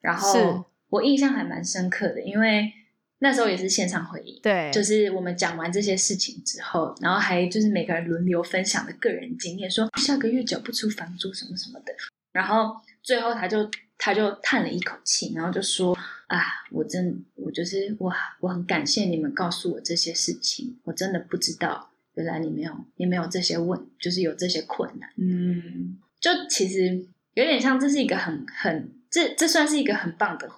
[0.00, 2.70] 然后我印象还蛮深刻的，因为
[3.18, 11.92] 那时候也是线上会议，对，就是我们讲完这些事情之后，然后还就是每个人轮流分享的个人经验，说下个月缴不出房租什么什么的。
[12.30, 15.96] 然后最后他就他就叹了一口气，然后就说。
[16.28, 25.10] 啊，我真我就是哇，我很感谢你们告诉我这些事情，我真的不知道，原来你没有你没有这些问，就是有这些困难。
[25.16, 30.48] 嗯，就其实有点像，这是一个很很这这算是一个很棒的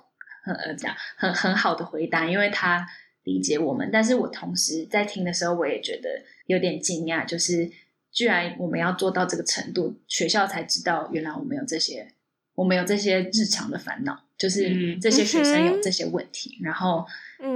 [0.43, 2.87] 很呃这样很很好的回答，因为他
[3.23, 3.89] 理解我们。
[3.93, 7.71] 但是我同时在听的时候，我也觉得有点惊讶，就是
[8.11, 12.13] 居然我们要做到这个程度，学校才知道原来我们有这些。
[12.57, 16.57] 我们有这些日常的烦恼，就是这些学生有这些问题。
[16.61, 17.07] 嗯、然后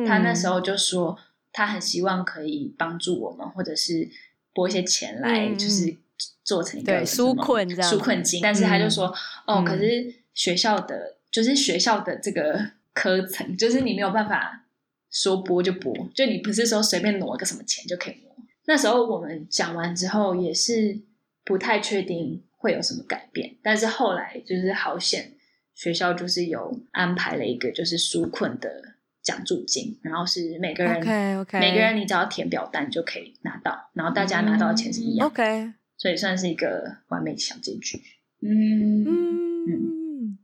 [0.06, 1.18] 他那时候就说，
[1.50, 4.06] 他很希望可以帮助我们，或者是
[4.52, 5.96] 拨一些钱来，就是
[6.44, 8.40] 做成一个纾困这样纾困金。
[8.42, 9.06] 但是他就说，
[9.46, 14.66] 嗯、哦，可是学校的，就是学校的这个科层，就是你没有办法
[15.10, 18.36] 说拨就拨，就你不是说随便挪个什么钱就可以挪。
[18.66, 21.00] 那时候我们讲完之后，也是
[21.42, 22.42] 不太确定。
[22.64, 23.56] 会有什么改变？
[23.62, 25.34] 但是后来就是好险，
[25.74, 31.58] 学校就是有安排了一个就是纾困的奖助金，然后是每个人 okay, okay.
[31.58, 35.26] 每个人你只要填表单就可以拿到，然后大家拿到的钱是一样。
[35.26, 38.00] OK，所以算是一个完美小结局。
[38.40, 40.38] 嗯嗯嗯，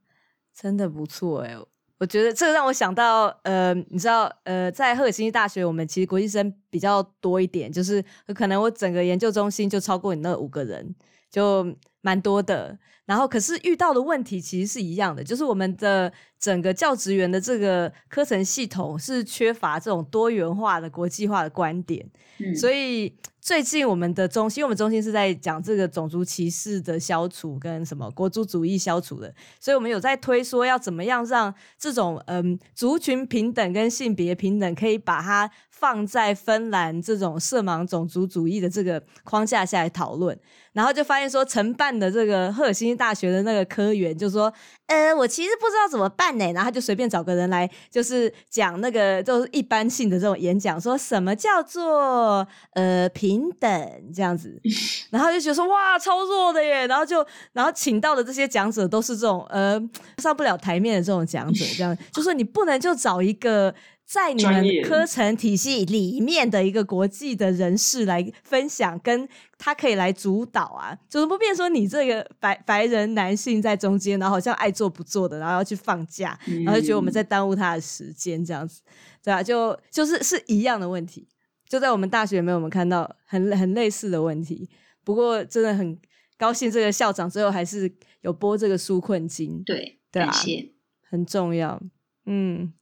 [0.55, 1.55] 真的不错哎，
[1.99, 8.03] 我觉得这个让我想到，呃，你知道，呃，在赫尔辛基大学，我们其实国际生比较多一点，就是
[8.35, 10.95] 可能我整个研究中心就超过你那五个人，
[11.31, 11.76] 就。
[12.03, 22.05] 蛮多的，然后可是遇到的问题其实是一样的，就是我们的整个教职员的这个课程系统是缺乏这种多元化的国际化的观点，
[22.38, 40.38] 嗯，所以最近我们的中心，我们中心是在讲这个种族歧视的消除跟什么国族主义消除的，所以我们有在推说要怎么样让这种嗯族群平等跟性别平等可以把它放在芬兰这种色盲种族主义的这个框架下来讨论。
[40.72, 44.53] 然后就发现说，承办的这个赫尔辛基大学的那个科员就说
[44.86, 53.70] ：“呃，我其实不知道怎么办呢。”然后他就随便找个人来，就是讲那个就是一般性的这种演讲，说什么叫做呃平等
[54.14, 54.61] 这样子。
[55.11, 56.87] 然后就觉得说哇，超弱的耶。
[56.87, 59.81] 然后就然后请到的这些讲者都是这种呃
[60.18, 63.74] 上不了台面的这种讲者，这样就说你不能就找一个。
[64.11, 78.82] 在你们课程体系里面的一个国际的人士来分享，跟他可以来主导啊，就是不变说你这个白白人男性在中间，然后好像爱做不做的，然后要去放假，然后就觉得我们在耽误他的时间，这样子，
[79.22, 81.28] 对啊，就就是是一样的问题，
[81.68, 84.68] 就在我们大学里面，我们看到很很类似的问题。
[85.04, 85.96] 不过真的很
[86.36, 90.72] 高兴，这个校长最后还是有拨这个纾困金，对对啊，谢。
[91.08, 91.80] 很重要，
[92.26, 92.72] 嗯。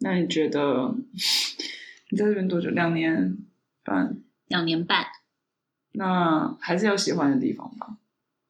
[0.00, 0.94] 那你觉得
[2.10, 2.70] 你在这边多久？
[2.70, 3.36] 两年
[3.82, 4.16] 半。
[4.46, 5.04] 两年半。
[5.92, 7.98] 那还是有喜欢的地方吧？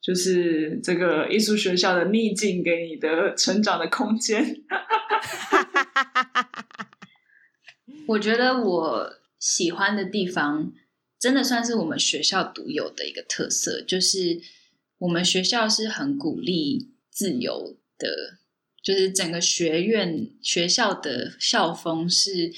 [0.00, 4.62] 就是这个艺术学校的逆境给你的成长的空间。
[8.06, 10.72] 我觉得我喜欢的地方，
[11.18, 14.40] 真的算是我们学校独有的一个特色，就是
[14.98, 18.38] 我们学校是很鼓励自由的。
[18.82, 22.52] 就是整个学院学校的校风是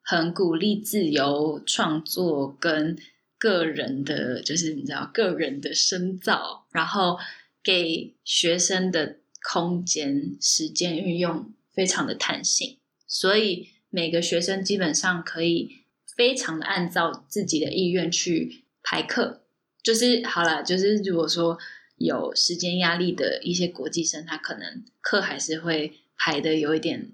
[0.00, 2.96] 很鼓励自由创作跟
[3.38, 7.18] 个人的，就是你知道个人的深造，然后
[7.62, 15.84] 给学生的空间时间运用非常的弹性，所以每个学生基本上可以
[16.16, 19.42] 非常的按照自己的意愿去排课。
[19.82, 21.58] 就是好了，就是如果说。
[21.96, 27.12] 有时间压力的一些国际生，他可能课还是会排的有一点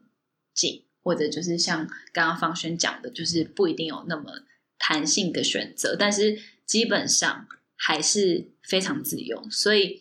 [0.52, 4.42] 紧，或者就是像刚刚方轩讲的，就是不一定有那么
[4.78, 9.48] 弹性的选择，但是基本上还是非常自由。
[9.50, 10.00] 所以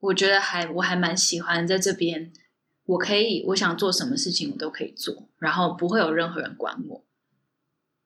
[0.00, 2.32] 我觉得还我还蛮喜欢在这边，
[2.84, 7.04] 我可以我想做什么事情我都可以做，然后不会有任何人管我。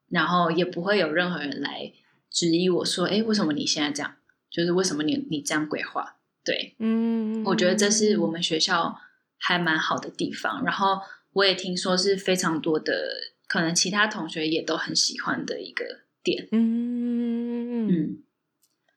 [0.08, 1.92] 然后也不会有任何人来
[2.30, 4.16] 质疑我说，哎，为什么你现在这样？
[4.52, 6.16] 就是为什么你你这样规划？
[6.44, 8.98] 对，嗯，我觉得这是我们学校
[9.38, 10.64] 还蛮好的地方。
[10.64, 11.00] 然后
[11.32, 13.08] 我也听说是非常多的，
[13.46, 15.84] 可能其他同学也都很喜欢的一个
[16.22, 16.48] 点。
[16.52, 18.18] 嗯嗯。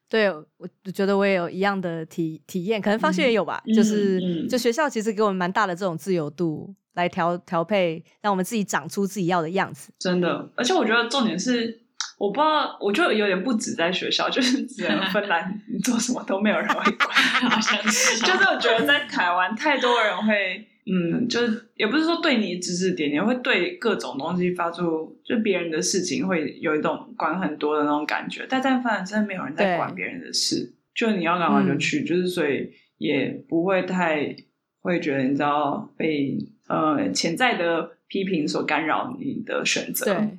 [0.08, 3.62] 对，我觉得我也有一样的体体验，可能方旭也有吧。
[3.66, 9.92] 嗯、就是、嗯、就学校其实给我们蛮大的这种自由度，来调调配，让我们自己长出自己要的样子。
[10.00, 11.85] 真的，而且我觉得重点是，
[12.18, 17.10] 我不知道，我就有点不止在学校，就是只能芬兰，你做什么都没有人会管，
[17.50, 18.20] 好像是。
[18.20, 20.68] 就是我觉得在台湾，太多人会。
[20.88, 28.46] 嗯，就是也不是说对你指指点点，会对各种东西发出，就别人的事情会有一种管很多的那种感觉。
[28.48, 34.36] 但在芬兰真的没有人在管别人的事，就你要干嘛就去，嗯、就是所以也不会太
[34.82, 36.38] 会觉得你知道被
[36.68, 40.06] 呃潜在的批评所干扰你的选择。
[40.06, 40.38] 对，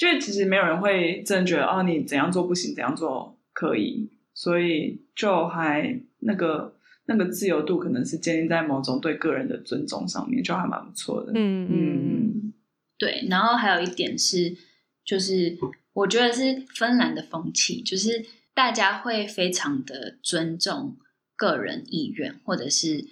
[0.00, 6.74] 就其实没有人会真的觉得哦，你怎样做不行，怎样做可以，所以就还那个。
[7.06, 11.32] 那个自由度可能是建立在某种对个人的尊重上面，就还蛮不错的。
[11.34, 12.52] 嗯嗯，
[12.96, 13.26] 对。
[13.28, 14.56] 然后还有一点是，
[15.04, 15.58] 就是
[15.92, 18.24] 我觉得是芬兰的风气，就是
[18.54, 20.98] 大家会非常的尊重
[21.34, 23.04] 个人意愿，或者是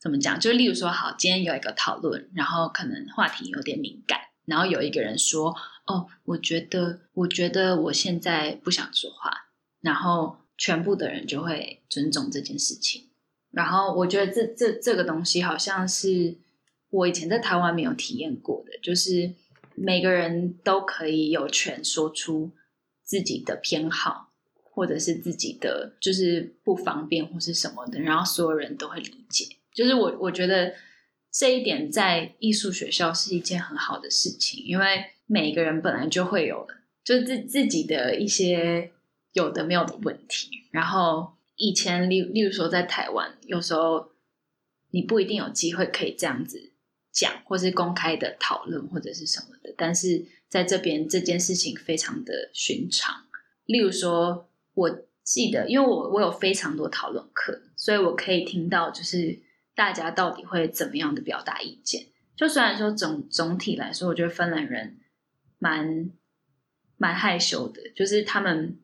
[0.00, 0.38] 怎么讲？
[0.38, 5.52] 就例如说，好，今天有一个讨论，然后可能话题有点敏感，然后有一个人说
[5.90, 9.30] ：“哦，我觉得，我觉得我现在不想说话。”
[9.82, 13.08] 然后全部的人就会尊重这件事情。
[13.50, 16.36] 然后我觉得这这这个东西好像是
[16.90, 19.32] 我以前在台湾没有体验过的，就是
[19.74, 22.50] 每个人都可以有权说出
[23.02, 24.32] 自己的偏好，
[24.62, 29.46] 或者是自己的就是不方便或是什么的，然后所有人都会理解。
[29.72, 30.74] 就是我我觉得
[31.32, 36.66] 这一点在艺术学校是一件很好的事情，因为每个人本来就会有
[37.04, 38.90] 就自自己的一些
[39.32, 41.32] 有的没有的问题，然后。
[41.62, 44.12] 以前，例例如说，在台湾，有时候
[44.92, 46.72] 你不一定有机会可以这样子
[47.12, 49.74] 讲，或是公开的讨论，或者是什么的。
[49.76, 53.26] 但是在这边，这件事情非常的寻常。
[53.66, 59.38] 例如说，我记得，因为我我有非常多讨论课，所以我可以听到，就是
[59.80, 62.08] 大家到底会怎么样的表达意见。
[62.36, 64.98] 就虽然说总总体来说，我觉得芬兰人
[65.58, 66.10] 蛮
[66.98, 68.78] 蛮害羞的，就是他们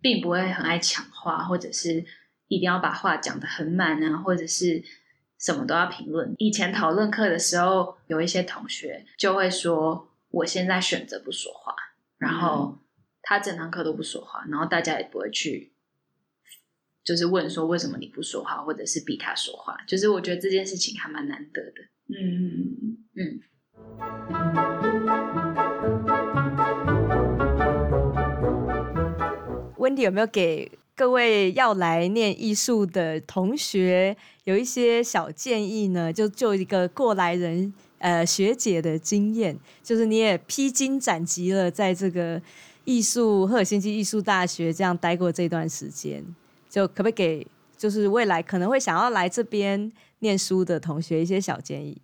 [0.00, 2.04] 并不会很爱抢话，或者是。
[2.52, 4.82] 一定要把话讲得很满啊，或者是
[5.38, 6.34] 什么都要评论。
[6.38, 11.72] 以前讨论课的时候，有一些同学就会说：“我现在选择不说话。”
[12.18, 12.80] 然后
[13.22, 15.69] 他整堂课都不说话，然后大家也不会去，
[17.04, 19.76] 就是问说为什么你不说话，或者是逼他说话。
[19.86, 21.82] 就是我觉得这件事情还蛮难得的。
[22.08, 23.40] 嗯嗯。
[29.78, 30.70] Wendy 有没有给？
[30.94, 36.12] 各位要来念艺术的同学，有一些小建议呢。
[36.12, 42.42] 就就一个过来人，呃，学姐的经验，就是你也披荆斩棘了，在这个
[42.84, 46.22] 艺术赫尔辛基艺术大学这样待过这段时间，
[46.70, 47.46] 就可不可以给
[47.76, 52.00] 就是未来可能会想要来这边念书的同学一些小建议？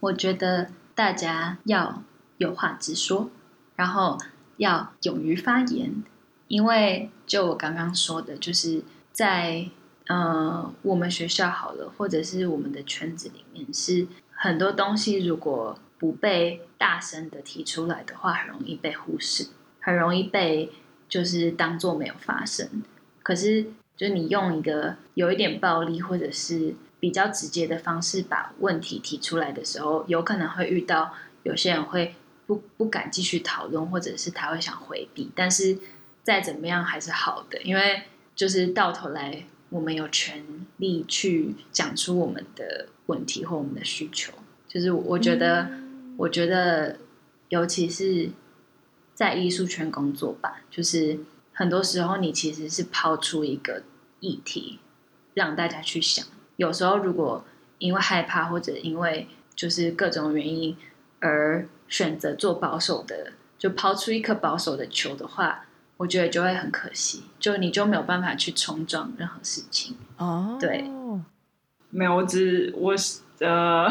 [0.00, 2.02] 我觉得大家要
[2.36, 3.30] 有话直说，
[3.74, 4.18] 然后
[4.58, 6.04] 要勇于发言。
[6.46, 9.66] 因为就我刚刚说的，就是在
[10.08, 19.46] 呃我们学校好了，或者是我们的圈子里面，是很多东西如果不被大声的提出来的话，很容易被忽视，
[19.80, 20.70] 很容易被
[21.08, 22.82] 就是当做没有发生。
[23.24, 23.66] 可是，
[23.96, 31.12] 就你用一个有一点暴力或者是比较直接的方式把问题提出来的时候，有可能会遇到
[31.42, 32.14] 有些人会
[32.46, 35.76] 不不敢继续讨论，或者是他会想回避，但是。
[36.24, 38.04] 再怎么样还是好的，因为
[38.34, 40.42] 就是到头来我们有权
[40.78, 44.32] 利去讲出我们的问题或我们的需求。
[44.66, 46.96] 就是我觉得，嗯、我觉得，
[47.50, 48.30] 尤其是
[49.12, 51.18] 在艺术圈工作吧，就是
[51.54, 53.84] 很多时候你其实是抛出一个
[54.20, 54.80] 议题
[55.32, 56.26] 让大家去想。
[56.56, 57.42] 有时候如果
[57.78, 60.76] 因为害怕或者因为就是各种原因
[61.20, 65.64] 而选择做保守的，就抛出一颗保守的球的话。
[65.96, 70.48] 我觉得就会很可惜，就你就没有办法去冲撞任何事情哦。
[70.50, 70.60] Oh.
[70.60, 70.84] 对，
[71.90, 72.92] 没有，我只我
[73.40, 73.88] 呃，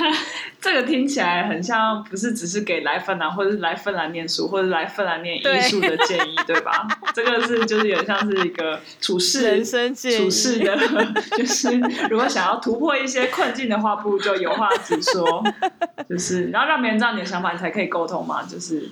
[0.60, 6.86] 这个听起来很像，不是只是给来芬兰或者是来芬兰念书或者来芬兰念艺术的建议，对，对吧？
[7.14, 10.76] 这个是就是有点像是一个处事人生，处事的，
[11.36, 11.78] 就是
[12.10, 15.42] 如果想要突破一些困境的话，不如就有话直说，
[16.08, 18.90] 就是然后让别人知道你的想法，你才可以沟通嘛，就是。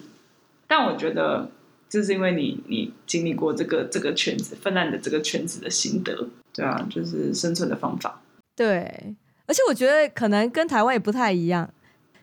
[0.66, 1.50] 但我觉得
[1.90, 8.22] 就是因为你你经历过这个这个圈子，芬兰的这个圈子的心得，对啊，就是生存的方法。
[8.56, 9.14] 对，
[9.46, 11.68] 而且我觉得可能跟台湾也不太一样。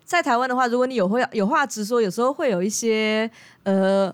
[0.03, 3.29] 在台湾的话，如果你有话有话直说，有时候会有一些
[3.61, 4.11] 呃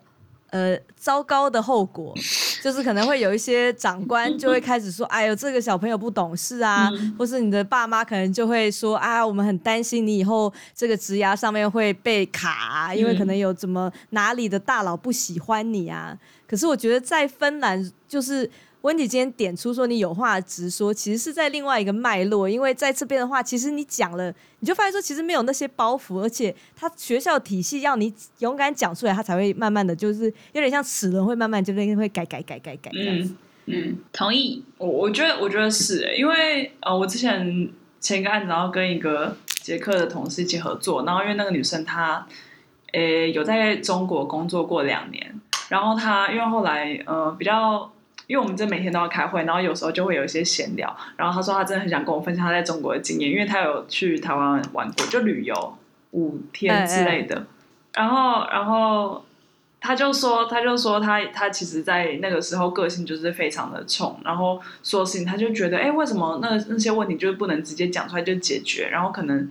[0.50, 2.14] 呃糟糕的后果，
[2.62, 18.52] 就是可能会有一些长官就会开始说：“哎呦，这个小朋友不懂事啊。”或是你的爸妈可能就会说：“啊，我们很担心你以后这个职涯上面会被卡啊，因为可能有怎么哪里的大佬不喜欢你啊。”可是我觉得在芬兰就是。
[18.86, 33.34] 温迪今天点出说，你有话直说，其实是在另外一个脉络，因为在这边的话，其实你讲了，你就发现说其实没有那些包袱，而且他学校体系要你勇敢讲出来，他才会慢慢的就是有点像齿轮会慢慢就会会改改改改改这样子。
[33.66, 34.64] 嗯嗯，同意。
[34.78, 37.68] 我我觉得我觉得是、欸，因为呃，我之前
[38.00, 42.24] 前一个案子，然后跟一个捷克的同事一起合作，然后因为那个女生她
[42.94, 47.92] 呃有在中国工作过两年，然后她因为后来呃比较。
[48.28, 50.96] 因为我们这每天都要开会，然后有时候就会有一些闲聊。
[51.18, 55.78] 然后他说他真的很想跟我分享他在中国的经验，因为他有去台湾玩过，就旅游
[56.12, 57.36] 五天之类的。
[57.36, 57.46] 哎哎
[57.96, 59.24] 然后，然后
[59.80, 68.90] 他就说，他就说他他其实，在那个时候个性就是非常的冲，然后说事情他就觉得，哎，为什么那那些问题就是不能直接讲出来就解决？
[68.90, 69.50] 然后可能，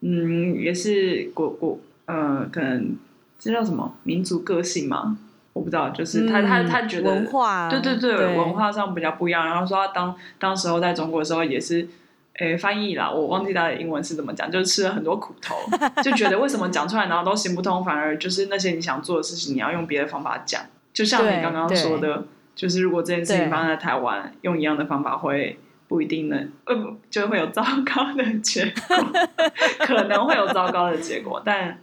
[0.00, 2.96] 嗯，也是国国，呃，可能
[3.38, 5.16] 这叫什么民族个性嘛。
[5.56, 9.46] 我不知道，就是他、嗯、他他觉得文化，对对对，对文化上比较不一样。
[9.46, 11.88] 然后说他当当时候在中国的时候也是，
[12.34, 15.56] 诶翻译啦，我忘记他的英文是怎么讲，就是吃了很多苦头，
[16.02, 20.60] 就觉得为什么讲出来然后都行不通，反而就是那些你想做的事情，你要用别的方法讲。
[20.92, 28.96] 就像你刚刚说的，就是如果这件事情发生在台湾，用一样的方法会不一定能，呃不，就会有糟糕的结果，
[29.86, 31.78] 可能会有糟糕的结果，但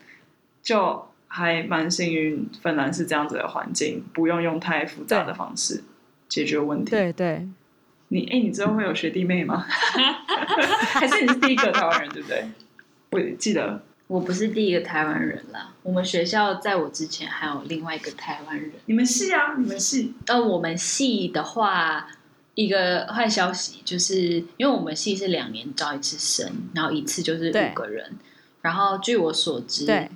[0.61, 1.07] 就。
[1.36, 5.84] 还蛮幸运，芬兰是这样子的环境，不用用太复杂的方式
[6.29, 6.91] 解决问题。
[6.91, 7.47] 对对，
[8.09, 9.65] 你哎，你之后会有学弟妹吗？
[10.93, 12.45] 还是你是第一个台湾人，对不对？
[13.09, 15.73] 我记得我不是第一个台湾人啦。
[15.81, 18.69] 我们学校在我之前还有另外一个台湾人。
[18.86, 19.55] 你们系啊？
[19.57, 20.13] 你们系？
[20.27, 22.07] 呃，我们系的话，
[22.53, 24.17] 一个坏消息就是，
[24.57, 28.11] 因为我们系是两年招一次生，然后一次就是五个人。
[28.61, 30.07] 然后据我所知，对。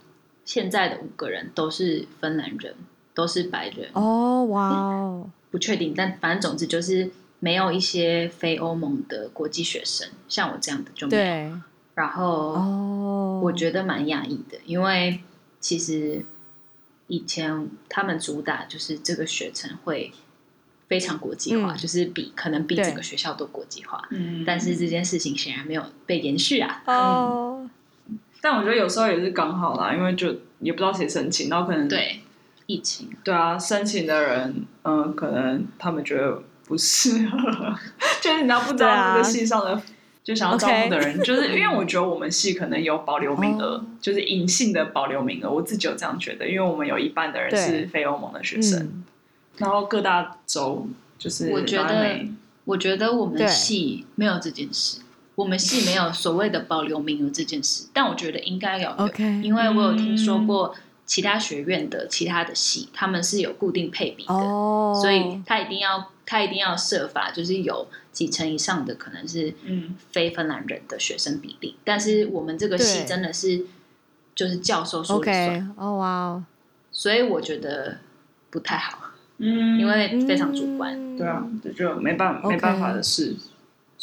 [0.48, 2.74] 现在的五个人都是芬兰人，
[3.14, 3.90] 都是白人。
[3.92, 11.60] 哦，哇哦，不确定，但反正总之就是没有一些非欧盟的国际学生，像我这样的就没有。
[11.96, 15.20] 然后，哦，我觉得蛮讶异的，因为
[15.60, 16.26] 其实
[17.08, 20.14] 以前他们主打就是这个学程会
[20.88, 24.08] 非常国际化，嗯、就是比可能比整个学校都国际化。
[24.12, 24.46] 嗯。
[24.46, 26.84] 但是这件事情显然没有被延续啊。
[26.86, 27.60] 哦。
[27.64, 27.70] 嗯
[28.42, 30.28] 但我觉得有时候也是刚好啦，因为就
[30.60, 32.22] 也不知道谁申请，然后可能对
[32.66, 37.38] 疫情，对啊，申请的人，嗯，可能他们觉得不适合，
[38.22, 39.84] 就是你知道不知道这个系上的，啊、
[40.24, 49.04] 就想要招募的人.就是因为我觉得我们系可能有保留名额，哦、就是隐性的保留名额，我自己有这样觉得，因为我们有一半的人是非欧盟的学生，嗯、
[49.58, 52.26] 然后各大洲就是我觉得，
[52.66, 55.00] 我觉得我们系没有这件事。
[55.38, 59.40] 我们系没有所谓的保留名额这件事，但我觉得应该要有，Okay.
[59.44, 60.74] 因为我有听说过
[61.06, 65.00] 其他学院的其他的系，他们是有固定配比的，Oh.
[65.00, 69.54] 所以他一定要他一定要设法，就是有几成以上的可能是
[70.12, 71.76] 非芬兰人的学生比例。
[71.84, 73.64] 但是我们这个系真的是
[74.34, 76.34] 就是教授说了算，哦哇，Okay.
[76.34, 76.44] Oh, wow.
[76.92, 78.00] 所以我觉得
[78.50, 83.36] 不太好，嗯，因为非常主观，嗯、对啊，这就没办.没办法的事。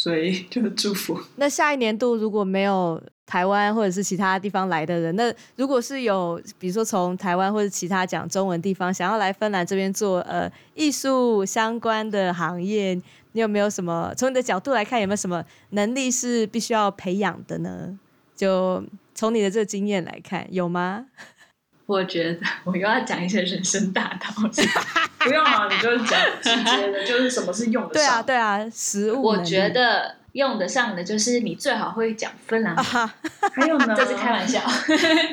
[0.04, 1.18] 所以 就祝福。
[1.36, 12.92] 那下一年度如果没有台湾或者是其他地方来的人，那如果是有，比如说从台湾或者其他讲中文地方想要来芬兰这边做呃艺术相关的行业，
[13.32, 17.98] 你有没有什么从你的角度来看，有没有什么能力是必须要培养的呢？
[18.36, 21.06] 就从你的这个经验来看，有吗？
[21.86, 24.68] 我觉得 我又要讲一些人生大道理，
[25.18, 27.94] 不用啊，你就是讲 直接的，就是什么是用得上。
[27.94, 29.22] 对啊，对啊，食物。
[29.22, 33.12] 我觉得用得上的就是你最好会讲芬兰话。
[33.52, 33.92] 还有呢？
[33.96, 34.60] 这是开玩笑。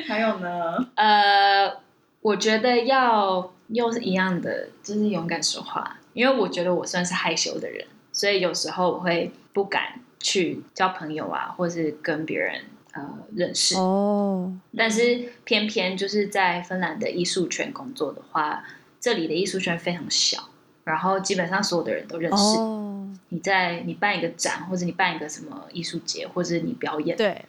[0.06, 0.86] 还有呢？
[0.94, 1.74] 呃，
[2.20, 5.96] 我觉得要又是一样的，就是勇敢说话。
[6.12, 12.60] 因为我觉得我算是害羞的人，所以有时候我会不敢去交朋友啊，或是跟别人。
[12.92, 13.74] 呃，认识。
[13.76, 18.64] 哦，但是偏偏就是在芬兰的艺术圈工作的话，
[19.00, 20.48] 这里的艺术圈非常小，
[20.84, 22.58] 然后基本上所有的人都认识。
[22.58, 27.46] 哦，你在你办一个展，或者你办一个什么艺术节，或者你表演，对，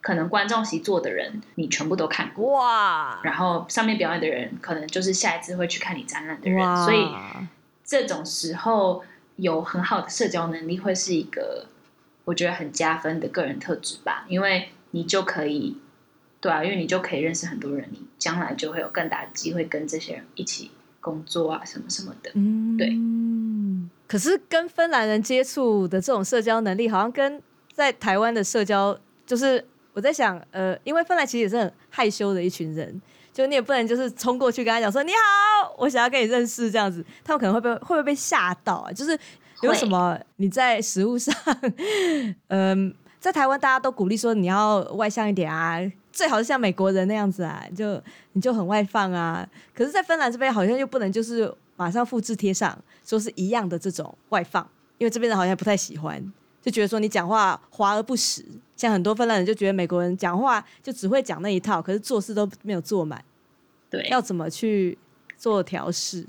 [0.00, 7.06] 可能观众席坐的人你全部都看过，哇，然后上面表演的人可能就是下一次会去看你展览的人，所以
[7.84, 9.04] 这种时候
[9.36, 11.66] 有很好的社交能力会是一个
[12.24, 15.76] 我觉得很加分的个人特质吧，因为你就可以，
[16.40, 20.70] 对啊，因为你就可以认识很多人，你将来就会有更大的机会跟这些人一起
[21.02, 22.90] 工作啊，什么什么的，嗯，对。
[24.08, 27.42] 可是跟芬兰人接触的这种社交能力，好像跟
[27.74, 29.62] 在台湾的社交，就是
[29.92, 33.02] 我在想，呃，因为芬兰其实也是很害羞的一群人，
[33.34, 38.90] 就你也不能就是冲过去跟他讲说你好，我想要跟你认识这样子，他们可能会被会不会被吓到啊？
[38.90, 39.18] 就是
[39.60, 41.34] 有什么你在食物上，
[42.48, 42.92] 嗯、呃，
[43.26, 45.80] 在台湾大家都鼓励说你要外向一点啊，
[46.12, 48.00] 最好是像美国人那样子啊，就
[48.34, 49.44] 你就很外放啊。
[49.74, 51.52] 可是，在芬兰这边好像又不能就是。
[51.78, 52.74] 马上复制贴上，
[53.04, 54.66] 说是一样的这种外放，
[54.96, 56.32] 因为这边人好像不太喜欢，
[56.62, 58.42] 就觉得说你讲话华而不实。
[58.74, 63.22] 像很多芬兰人就觉得美国人讲话就只会讲那一套，可是做事都没有做满。
[63.90, 64.96] 对，要怎么去
[65.36, 66.26] 做调试？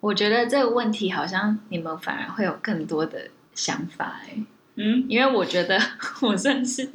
[0.00, 4.42] 我觉得这个问题好像你们反而会有更多的想法哎。
[4.78, 5.78] 嗯，因为我觉得
[6.22, 6.88] 我算是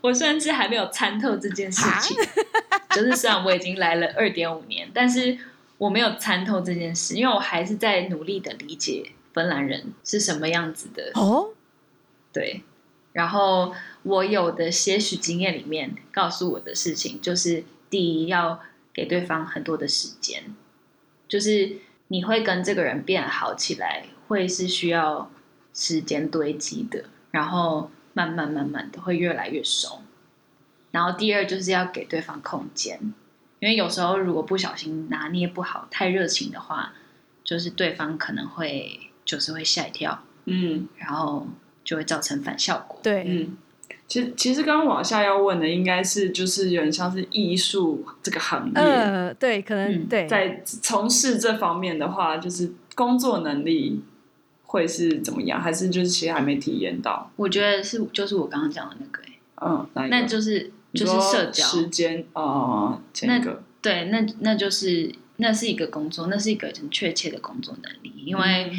[0.00, 2.16] 我算是还没有参透这件事情，
[2.90, 5.36] 就是虽然我已经来了二点五年，但是。
[5.78, 11.10] 我没有参透这件事，因为我还是在努力的理解芬兰人是什么样子的。
[11.12, 11.50] 哦，
[12.32, 12.62] 对，
[13.12, 18.58] 然后我有的些许经验里面告诉我的事情，就是第一要
[18.94, 20.44] 给对方很多的时间，
[21.28, 21.76] 就是
[22.08, 25.30] 你会跟这个人变好起来，会是需要
[25.76, 30.00] 时间堆积的，然后慢慢慢慢的会越来越熟。
[30.90, 32.98] 然后第二就是要给对方空间。
[33.58, 36.92] 因为有时候如果不小心拿捏不好，太热情的话，
[37.42, 41.46] 就是对方可能会就是会吓一跳，嗯，然后
[41.82, 43.00] 就会造成反效果。
[43.02, 43.56] 对，嗯，
[44.06, 54.04] 其实其实刚刚往下要问的应该是，就是有点像是艺术这个行业，呃，对，可能、嗯、对，在从事这方面的话，就是工作能力
[54.66, 55.60] 会是怎么样？
[55.60, 57.30] 还是就是其实还没体验到？
[57.36, 59.22] 我觉得是就是我刚刚讲的那个，
[59.62, 60.72] 嗯，那那就是。
[60.94, 68.14] 就是社交时间哦，那个对，那那就是那是一个工作，那是一个很确切的工作能力。
[68.24, 68.72] 因为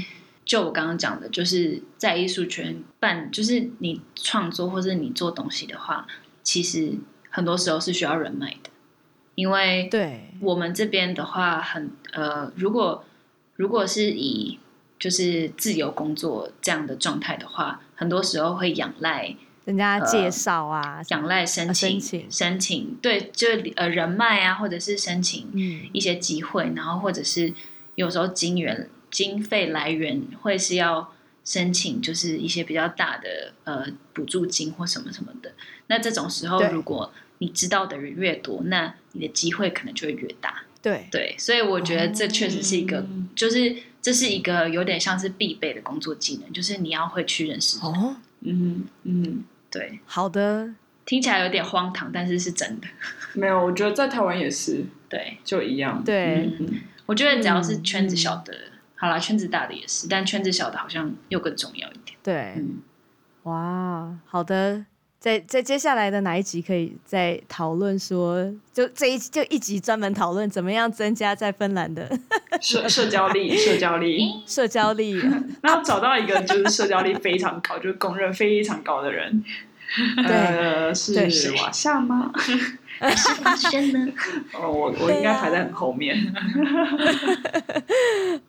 [0.43, 6.07] 就我刚刚讲的，就是在艺术圈办，就是你创作或者你做东西的话，
[6.41, 6.93] 其实
[7.30, 8.72] 很多时候是需要人脉的。
[9.35, 13.03] 因为对我们这边的话很，很呃，如果
[13.57, 14.57] 如果是以
[14.99, 19.36] 就是自由工作这样的状态的话，很多时候会仰赖。
[19.65, 27.53] 人家介绍啊，仰赖申请、申请，申请，对，就呃人脉啊，或者是申请一些机会，嗯、然后或者是
[27.95, 31.14] 有时候金源经费来源会是要
[31.44, 35.52] 申请，就是一些比较大的呃补助金或什么什么的。
[35.88, 40.64] 那这种时候，如果你知道的人越多，那你的机会可能就会越大。
[40.82, 43.06] 对对，所以我觉得这确实是一个，哦、
[43.36, 43.76] 就是
[44.08, 47.88] 这是一个有点像是必备的工作技能，就是你要会去认识人。
[47.92, 49.44] 哦，嗯嗯。
[49.70, 50.74] 对，好的，
[51.04, 52.88] 听起来有点荒唐，但是是真的。
[53.36, 56.02] 没有，我觉得在台湾也是，对，就一样。
[56.06, 62.18] 对，嗯，我觉得只要是圈子小的，嗯、好啦，圈子大的也是，但圈子小的好像又更重要一点。
[62.24, 62.78] 对，嗯，
[63.44, 64.86] 哇，好的，
[65.19, 72.07] 在在接下来的哪一集可以再讨论说，就这一就一集专门讨论怎么样增加在芬兰的
[72.61, 75.19] 社 社交力，社交力，社交力，
[75.61, 79.44] 然后找到一个就是社交力非常高，就是公认非常高的人。
[80.27, 82.31] 对，呃、是瓦夏吗？
[82.35, 84.11] 是华轩呢？
[84.53, 86.15] 哦，我我应该排在很后面。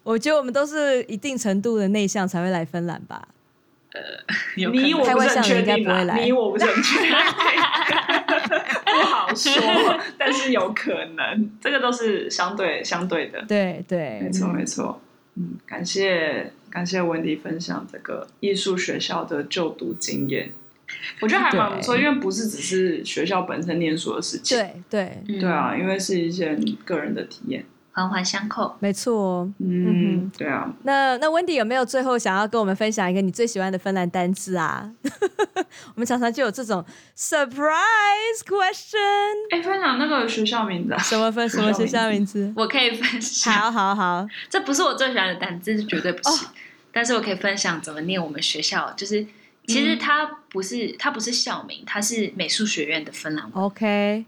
[0.03, 3.27] 我觉得我们都是一定程度的内向才会来芬兰吧。
[3.93, 4.01] 呃，
[4.56, 7.10] 你我不是很确定啦，你我不是很确定，
[8.85, 13.43] 不好说，但是有可能，这个都是相对相对的。
[13.48, 15.01] 对对，没错没错。
[15.36, 20.52] 嗯，感谢感谢文迪分享这个艺术学校的就读经验。
[21.20, 25.39] 我觉得还蛮不错，因为不是只是学校本身念书的事情，对对。
[25.40, 27.65] 对啊，因为是一些个人的体验，
[27.99, 29.51] 环环相扣，没错。
[29.59, 30.73] 嗯，对啊。
[30.83, 34.91] 那那 Wendy 有没有最后想要跟我们分享一个你最喜欢的芬兰单字啊？
[35.95, 36.85] 我们常常就有这种
[37.16, 38.99] surprise question。
[39.51, 40.99] 哎，分享那个学校名字啊？
[41.03, 42.53] 什么分什么学校名字？
[42.57, 43.53] 我可以分享。
[43.53, 46.47] 好好好，这不是我最喜欢的单字，绝对不是。
[46.93, 49.27] 但是我可以分享怎么念我们学校，就是。
[49.66, 53.65] 其实它不是，它不是校名，它是美术学院的芬兰文。
[53.65, 54.25] OK，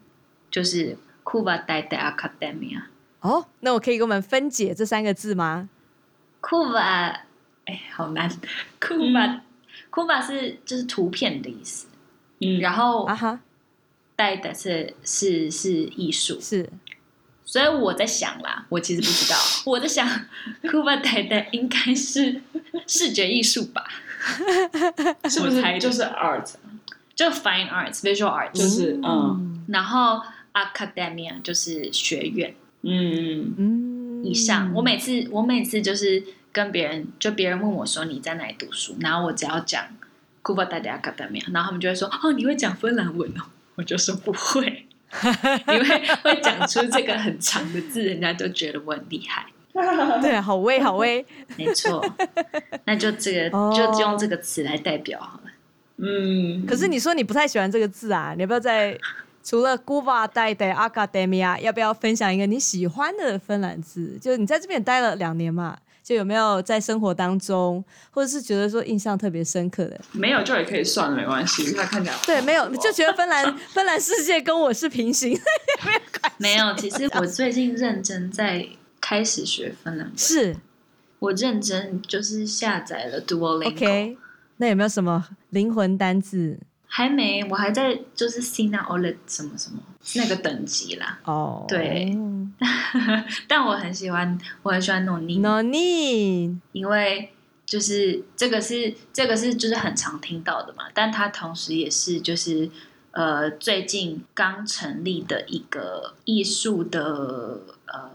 [0.50, 2.82] 就是 Kuvataiteen Akatemia。
[3.20, 5.68] 哦，那我可以给我们分解这三个字吗
[6.40, 7.20] ？Kuva，
[7.66, 8.30] 哎，好难。
[8.80, 11.86] Kuva，Kuva 是就是图片的意思。
[12.40, 13.40] 嗯，然后啊哈。
[14.16, 16.68] 代的是是是艺术，是，
[17.42, 20.06] 所以我在想啦，我其实不知道， 我在想
[20.62, 22.42] ，Kuva 代代应该是
[22.86, 23.82] 视觉艺术吧？
[25.26, 26.52] 是不是就是 art？
[27.14, 30.20] 就 fine arts、visual arts，就是嗯，然后
[30.52, 34.72] academia 就是学院，嗯嗯，以上。
[34.74, 39.84] 我每次我每次就是跟别人，就别人问我说你在哪里读书，然后我只要讲
[40.42, 43.42] Kuva 代代 academia，然后他们就会说哦，你会讲芬兰文哦，
[43.76, 44.86] 我就说不会，
[45.68, 49.46] 因为会讲出这个很长的字，人家就觉得我很厉害。
[50.20, 51.24] 对，好威好威，
[51.56, 52.04] 没错，
[52.84, 53.74] 那就这个、oh.
[53.74, 55.50] 就用这个词来代表好了。
[55.98, 58.34] 嗯，可是你说你不太喜欢这个字啊？
[58.34, 58.98] 你要不要再
[59.42, 64.18] 除了 Kuva 代代 Academia，要不要分享一个你喜欢的芬兰字？
[64.20, 70.00] 就你在这边待了两年嘛，就有没有在生活当中，或者是觉得说印象特别深刻的？
[70.12, 71.72] 没有就也可以算了，没关系。
[71.72, 75.30] 他看起来对，没有就觉得芬兰芬兰世界跟我是平行，
[75.84, 76.36] 没有关系。
[76.36, 78.66] 没有，其实我最近认真在
[79.00, 80.56] 开始学芬兰文，是
[81.18, 83.74] 我认真就是下载了 Duolingo。
[83.74, 84.16] Okay.
[84.58, 86.58] 那有没有什么灵魂单字？
[86.92, 89.78] 还没，我还在就是 Sina olet 什么什么
[90.16, 91.20] 那个等级啦。
[91.24, 92.18] 哦，对，
[93.46, 97.32] 但我很喜欢，我很喜欢 Nonni Nonni，因为
[97.64, 102.68] 就是这个是这个是就是很常听到的嘛，但它同时也是就是
[103.12, 108.10] 呃最近刚成立的一个艺术的呃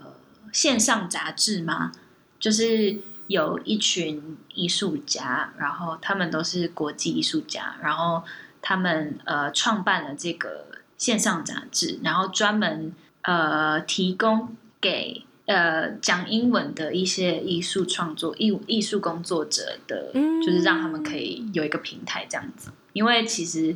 [0.52, 1.92] 线上杂志嘛，
[2.38, 2.98] 就是。
[3.28, 8.22] 有一群艺术家，然后他们都是国际艺术家，然后
[8.68, 10.66] 他们呃创办了这个
[10.98, 20.10] 线上杂志，然后专门呃提供给呃讲英文的一些艺术创作艺艺术工作者的，
[20.44, 22.72] 就是让他们可以有一个平台这样子。
[22.92, 23.72] 因为其实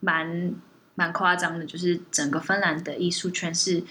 [0.00, 0.52] 蛮
[0.94, 3.82] 蛮夸张的，就是整个芬兰的艺术圈是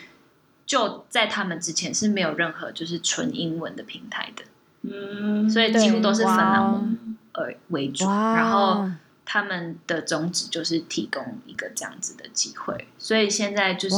[0.67, 4.43] 就在他们之前是没有任何就是纯英文的平台的。
[4.83, 8.87] 嗯，所以几乎都是芬兰文呃为主，然后
[9.33, 12.89] 他们的宗旨就是提供一个这样子的机会。
[12.97, 13.95] 所以现在就是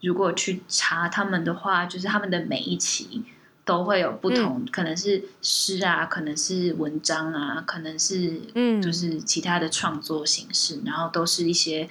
[0.00, 3.24] 如果去查他们的话，就是他们的每一期
[3.64, 11.88] 都会有不同，嗯、可能是诗啊，可能是文章啊，可能是嗯，就是其他的创作形式，嗯、然后都是一些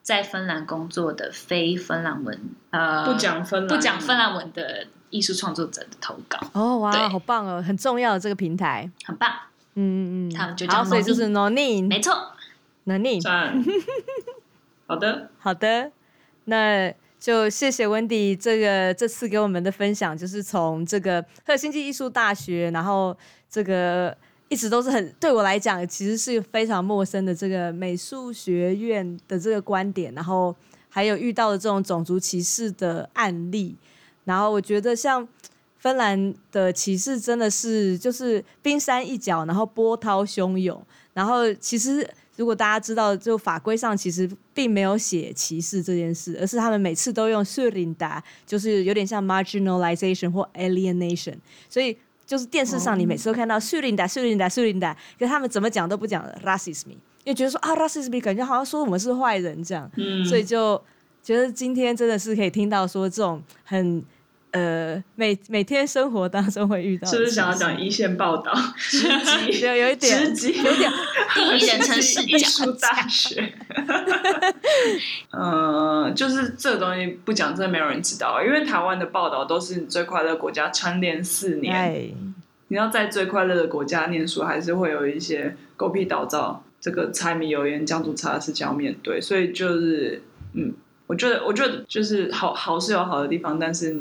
[0.00, 2.40] 在芬兰工作的非芬兰文
[2.70, 4.86] 呃不讲芬兰不讲芬兰文的。
[5.10, 6.38] 艺术创作者的投稿。
[6.52, 9.28] 哦，哇，好棒哦，很重要的这个平台，很棒，
[9.74, 12.14] 嗯嗯嗯，他们就叫 Nonni，所以就是 Nonni，没错
[12.86, 13.20] ，Nonni，
[14.86, 15.30] 好的。
[15.38, 15.92] 好的，
[16.44, 23.16] 那就谢谢 Wendy 这个这次给我们的分享，就是从这个赫尔辛基艺术大学，然后
[23.48, 24.16] 这个
[24.48, 30.56] 一直都是很对我来讲，其实是非常陌生的这个美术学院的这个观点，然后
[30.88, 33.76] 还有遇到的这种种族歧视的案例。
[34.24, 35.26] 然后我觉得像
[35.80, 40.80] 芬兰的歧视真的是就是冰山一角，然后波涛汹涌。
[41.14, 51.34] 然后其实如果大家知道，就法规上其实并没有写歧视这件事，而是他们每次都用 s u r i n d a 就是有点像 marginalization 或 alienation。
[51.68, 51.96] 所以
[52.26, 54.60] 就是电视上你每次都看到 s u r i n d a s u r i n d a s
[54.60, 56.90] u r i n d a 可是他们怎么讲都不讲 rasismi，
[57.24, 60.80] 因为觉得说啊 rasismi 感觉好像说我们是坏人这样，嗯、所以就。
[61.22, 64.02] 觉得今天真的是可以听到说这种很
[64.52, 68.52] 呃每每天生活当中会遇到，是不是想要讲一线报道？
[69.62, 70.92] 有有一点，有点
[71.34, 72.36] 第一人称视角。
[72.36, 73.52] 艺术大学，
[75.30, 78.42] 嗯、 呃，就是这个东西不讲，真的没有人知道。
[78.42, 82.10] 因为台湾的报道都是最快乐国家蝉联四年，哎、
[82.68, 90.22] 你要在最快乐的国家念书，还是会有一些狗屁倒灶，这个柴米油盐酱醋茶的事情要面对，所以就是
[90.54, 90.74] 嗯。
[91.06, 94.00] 我觉得，我觉得就是好好是有好的地方，但是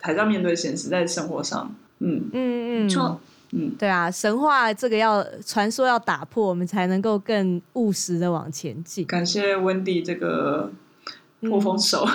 [0.00, 2.30] 还是要面对现实，在生活上，嗯。
[2.32, 3.20] 嗯嗯，错，
[3.52, 9.04] 嗯，对啊，神话这个要传说要打破，我们才能够更务实的往前进。
[9.06, 10.70] 感谢 Wendy 这个
[11.40, 12.06] 破风手，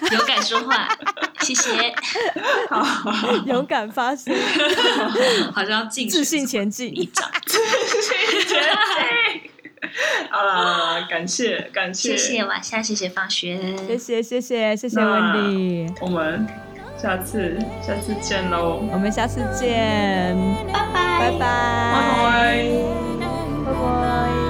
[0.00, 0.88] 嗯、勇敢说话，
[1.40, 1.94] 谢谢，
[2.68, 3.36] 好。
[3.46, 4.34] 勇敢发声，
[5.52, 9.49] 好像要进自信前进，一掌， 自信前进。
[10.30, 11.06] 好啊！
[11.08, 16.46] 感谢感谢，谢谢晚霞，谢谢放学，谢谢谢谢谢谢温迪，我们
[16.98, 20.36] 下次下次见喽，我们下次见，
[20.72, 21.20] 拜拜。
[21.20, 21.42] 拜拜。
[21.92, 22.66] 拜拜。
[23.64, 24.49] 拜拜。